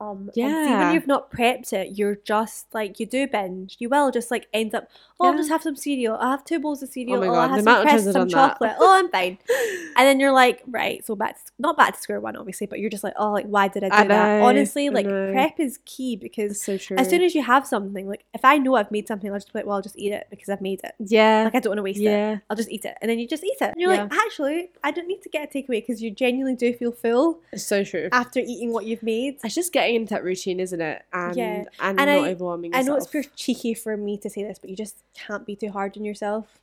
[0.00, 0.42] Um, and see
[0.74, 3.76] when you've not prepped it, you're just like you do binge.
[3.78, 4.88] You will just like end up.
[5.22, 6.16] Oh, I'll just have some cereal.
[6.18, 7.20] I'll have two bowls of cereal.
[7.20, 8.76] my oh, I'll the have some some chocolate.
[8.78, 9.38] Oh, I'm fine.
[9.96, 12.78] And then you're like, right, so back to, not back to square one, obviously, but
[12.78, 14.38] you're just like, oh, like why did I do I that?
[14.38, 18.24] know, Honestly, like prep is key because so as soon as you have something, like
[18.32, 20.28] if I know I've made something, I'll just be like, well, I'll just eat it
[20.30, 20.94] because I've made it.
[21.00, 22.04] yeah, Like I don't want to waste it.
[22.04, 23.72] yeah, I'll just eat it, and then you just eat it.
[23.72, 26.72] And you're like, actually, I don't need to get a takeaway because you genuinely do
[26.72, 28.08] feel full it's so true.
[28.12, 29.38] after eating what you've made.
[29.44, 31.02] It's just getting into that routine, isn't it?
[31.12, 31.54] And Yeah.
[31.54, 32.74] and, And not I- overwhelming.
[32.74, 33.10] I know it's yourself.
[33.10, 36.04] pure cheeky for me to say this, but you just can't be too hard on
[36.04, 36.60] yourself.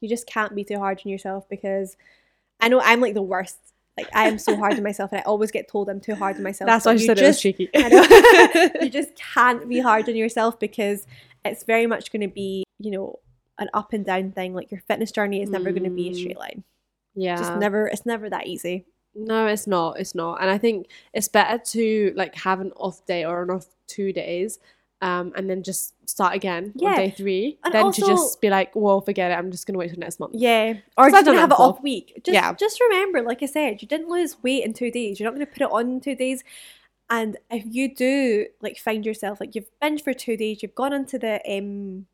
[0.00, 1.96] You just can't be too hard on yourself because
[2.60, 3.58] I know I'm like the worst.
[3.96, 6.36] Like I am so hard on myself, and I always get told I'm too hard
[6.36, 6.66] on myself.
[6.66, 7.70] That's why I said it was cheeky.
[7.74, 11.06] You just can't be hard on yourself because
[11.44, 13.18] it's very much going to be, you know,
[13.58, 14.52] an up and down thing.
[14.54, 16.18] Like your fitness journey is never going to be a Mm.
[16.18, 16.64] straight line.
[17.14, 17.86] yeah, Just never.
[17.86, 18.84] It's never that easy.
[19.14, 19.98] No, it's not.
[20.00, 20.40] It's not.
[20.40, 24.12] And I think it's better to like have an off day or an off two
[24.12, 24.58] days,
[25.02, 26.90] um, and then just start again Yeah.
[26.90, 27.58] on day three.
[27.64, 29.34] And than to just be like, well, forget it.
[29.34, 30.34] I'm just gonna wait till next month.
[30.34, 32.20] Yeah, or just have an off week.
[32.24, 32.52] Just, Yeah.
[32.54, 35.20] just remember, like I said, you didn't lose weight in two days.
[35.20, 36.42] You're not going to put it on in two days.
[37.10, 40.92] And if you do like find yourself like you've binged for two days, you've gone
[40.94, 42.06] onto the um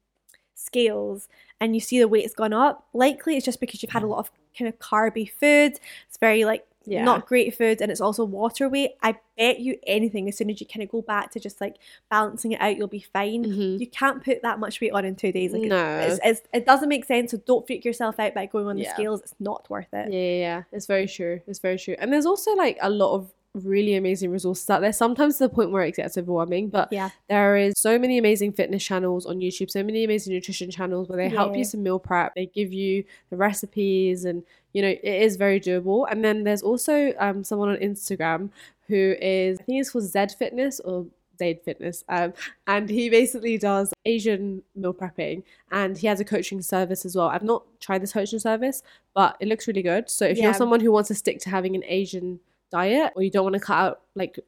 [0.55, 1.29] scales
[1.61, 4.19] and you see the weight's gone up, likely it's just because you've had a lot
[4.19, 5.79] of kind of carby food.
[6.09, 7.05] It's very like Yeah.
[7.05, 8.93] not great food and it's also water weight.
[9.03, 11.77] I bet you anything as soon as you kind of go back to just like
[12.11, 13.45] balancing it out, you'll be fine.
[13.45, 13.79] Mhm.
[13.81, 15.53] You can't put that much weight on in two days.
[15.53, 15.99] Like No.
[15.99, 17.33] it's, it's, it doesn't make sense.
[17.33, 19.21] So don't freak yourself out by going on the scales.
[19.21, 20.13] It's not worth Yeah, it.
[20.13, 20.63] yeah, yeah.
[20.73, 21.41] It's very true.
[21.47, 21.97] It's very true.
[21.99, 24.93] And there's also like a lot of really amazing resources out there.
[24.93, 27.11] Sometimes to the point where it gets overwhelming, but Yeah.
[27.29, 31.17] there is so many amazing fitness channels on YouTube, so many amazing nutrition channels where
[31.17, 32.35] they help you to meal prep.
[32.35, 36.07] They give you the recipes, and you know it is very doable.
[36.11, 38.51] And then there's also um someone on Instagram
[38.87, 41.07] who is I think it's called Z Fitness or
[41.39, 42.33] Zaid Fitness, um,
[42.69, 45.43] and he basically does Asian meal prepping,
[45.73, 47.29] and he has a coaching service as well.
[47.29, 48.83] I've not tried this coaching service,
[49.15, 50.09] but it looks really good.
[50.09, 50.45] So if Yeah.
[50.45, 52.39] you're someone who wants to stick to having an Asian
[52.71, 54.39] diet, or you don't want to cut out like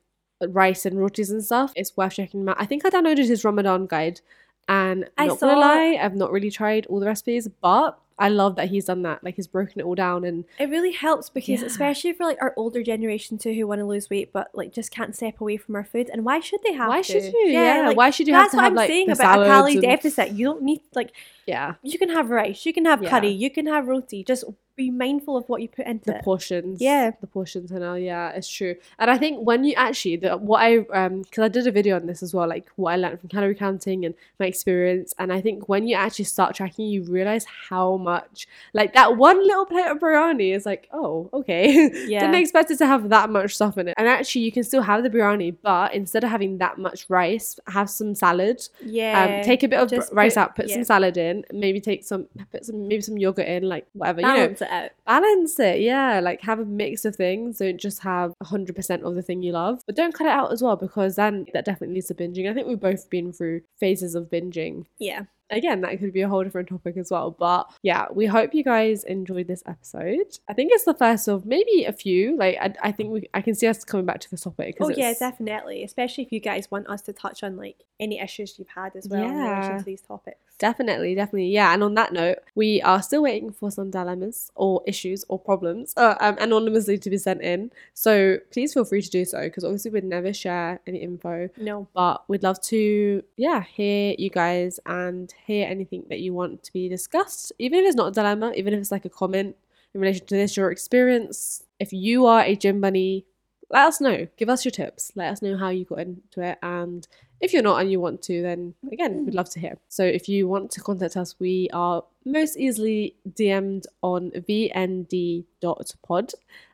[0.43, 2.57] uh, rice and rotis and stuff, it's worth checking him out.
[2.59, 4.21] I think I downloaded his Ramadan guide,
[4.69, 8.29] and I not gonna saw- lie, I've not really tried all the recipes, but I
[8.29, 9.25] love that he's done that.
[9.25, 11.67] Like he's broken it all down, and It really helps because Yeah.
[11.67, 14.91] especially for like our older generation too who want to lose weight but like just
[14.93, 16.09] can't step away from our food.
[16.13, 17.13] And why should they have why to?
[17.13, 17.47] should you?
[17.49, 19.73] Yeah, like, why should you have that's to what I'm like saying about a calorie
[19.73, 20.31] and- deficit.
[20.33, 21.13] You don't need like
[21.47, 23.11] Yeah, you can have rice, you can have Yeah.
[23.11, 24.23] curry, you can have roti.
[24.23, 24.45] Just
[24.85, 26.25] be mindful of what you put into the it.
[26.25, 27.11] portions Yeah.
[27.21, 30.61] the portions and all yeah it's true and i think when you actually the what
[30.69, 30.71] i
[31.01, 33.29] um because i did a video on this as well like what i learned from
[33.35, 37.45] calorie counting and my experience and i think when you actually start tracking you realize
[37.69, 41.63] how much like that one little plate of biryani is like oh okay
[42.13, 42.21] Yeah.
[42.21, 44.83] didn't expect it to have that much stuff in it and actually you can still
[44.83, 49.15] have the biryani but instead of having that much rice have some salad Yeah.
[49.39, 50.75] um, take a bit of rice put- out, put yeah.
[50.77, 54.27] some salad in, maybe take some, put some, maybe some yogurt in, like whatever, you
[54.27, 58.33] know, balance it balance it yeah like have a mix of things don't just have
[58.43, 61.47] 100% of the thing you love but don't cut it out as well because then
[61.53, 62.51] that definitely leads to binging.
[62.51, 64.87] I think we've both been through phases of binging.
[64.99, 65.23] Yeah.
[65.53, 68.65] Again that could be a whole different topic as well but yeah we hope you
[68.65, 72.73] guys enjoyed this episode i think it's the first of maybe a few like i,
[72.83, 74.77] I think we i can see us coming back to this topic.
[74.81, 75.85] Oh yeah, definitely.
[75.85, 79.09] Especially if you guys want us to touch on like any issues you've had as
[79.09, 80.39] well in relation to these topics.
[80.59, 81.49] Definitely, definitely.
[81.49, 81.73] Yeah.
[81.73, 85.93] And on that note, we are still waiting for some dilemmas or issues or problems
[85.97, 87.71] uh, um, anonymously to be sent in.
[87.95, 91.49] So please feel free to do so because obviously we'd never share any info.
[91.57, 91.89] No.
[91.95, 96.73] But we'd love to, yeah, hear you guys and hear anything that you want to
[96.73, 99.57] be discussed, even if it's not a dilemma, even if it's like a comment
[99.95, 101.65] in relation to this, your experience.
[101.79, 103.27] If you are a gym bunny,
[103.71, 104.29] let us know.
[104.37, 105.13] Give us your tips.
[105.17, 106.59] Let us know how you got into it.
[106.63, 107.07] And
[107.41, 109.79] if you're not and you want to, then again, we'd love to hear.
[109.89, 115.45] So if you want to contact us, we are most easily DM'd on vnd.pod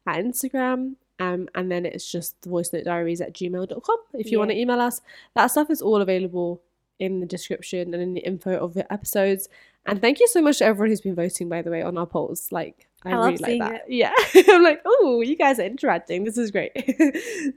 [0.07, 0.97] at Instagram.
[1.21, 3.99] Um, and then it's just the voice note diaries at gmail.com.
[4.15, 5.01] If you want to email us,
[5.35, 6.63] that stuff is all available
[6.99, 9.49] in the description and in the info of the episodes.
[9.87, 12.07] And thank you so much to everyone who's been voting, by the way, on our
[12.07, 12.53] polls.
[12.53, 13.91] Like, I, I love really like that.
[13.91, 14.13] Yeah.
[14.49, 16.25] I'm like, oh, you guys are interacting.
[16.25, 16.73] This is great.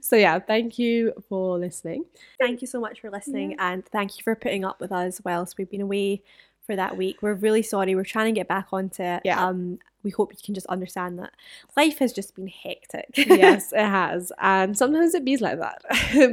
[0.00, 2.06] so, yeah, thank you for listening.
[2.40, 5.58] Thank you so much for listening and thank you for putting up with us whilst
[5.58, 6.22] we've been away
[6.64, 7.22] for that week.
[7.22, 7.94] We're really sorry.
[7.94, 9.22] We're trying to get back onto it.
[9.24, 9.44] Yeah.
[9.44, 11.32] Um, we hope you can just understand that
[11.76, 13.10] life has just been hectic.
[13.16, 14.32] yes, it has.
[14.40, 15.82] And sometimes it be like that.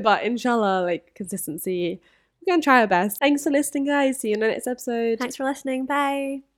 [0.03, 2.01] but inshallah, like consistency,
[2.46, 3.18] we're going to try our best.
[3.20, 4.20] Thanks for listening, guys.
[4.20, 5.20] See you in the next episode.
[5.20, 5.86] Thanks for listening.
[5.86, 6.49] Bye.